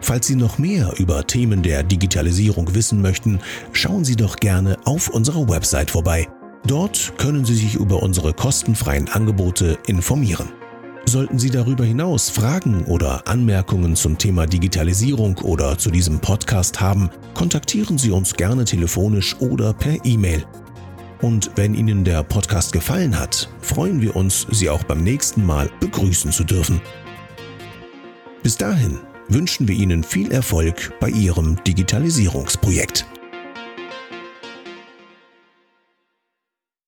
Falls 0.00 0.28
Sie 0.28 0.36
noch 0.36 0.58
mehr 0.58 0.94
über 0.98 1.26
Themen 1.26 1.64
der 1.64 1.82
Digitalisierung 1.82 2.72
wissen 2.76 3.02
möchten, 3.02 3.40
schauen 3.72 4.04
Sie 4.04 4.14
doch 4.14 4.36
gerne 4.36 4.76
auf 4.84 5.08
unserer 5.08 5.48
Website 5.48 5.90
vorbei. 5.90 6.28
Dort 6.64 7.14
können 7.18 7.44
Sie 7.44 7.56
sich 7.56 7.74
über 7.74 8.00
unsere 8.04 8.32
kostenfreien 8.32 9.08
Angebote 9.08 9.76
informieren. 9.88 10.48
Sollten 11.06 11.40
Sie 11.40 11.50
darüber 11.50 11.84
hinaus 11.84 12.30
Fragen 12.30 12.84
oder 12.84 13.26
Anmerkungen 13.26 13.96
zum 13.96 14.16
Thema 14.16 14.46
Digitalisierung 14.46 15.38
oder 15.38 15.76
zu 15.76 15.90
diesem 15.90 16.20
Podcast 16.20 16.80
haben, 16.80 17.10
kontaktieren 17.34 17.98
Sie 17.98 18.12
uns 18.12 18.32
gerne 18.32 18.64
telefonisch 18.64 19.34
oder 19.40 19.72
per 19.72 19.96
E-Mail. 20.04 20.44
Und 21.20 21.50
wenn 21.56 21.74
Ihnen 21.74 22.04
der 22.04 22.22
Podcast 22.22 22.72
gefallen 22.72 23.18
hat, 23.18 23.48
freuen 23.60 24.00
wir 24.00 24.14
uns, 24.14 24.46
Sie 24.50 24.70
auch 24.70 24.84
beim 24.84 25.02
nächsten 25.02 25.44
Mal 25.44 25.70
begrüßen 25.80 26.30
zu 26.30 26.44
dürfen. 26.44 26.80
Bis 28.42 28.56
dahin 28.56 28.98
wünschen 29.28 29.66
wir 29.66 29.74
Ihnen 29.74 30.04
viel 30.04 30.30
Erfolg 30.30 30.92
bei 31.00 31.08
Ihrem 31.08 31.62
Digitalisierungsprojekt. 31.64 33.04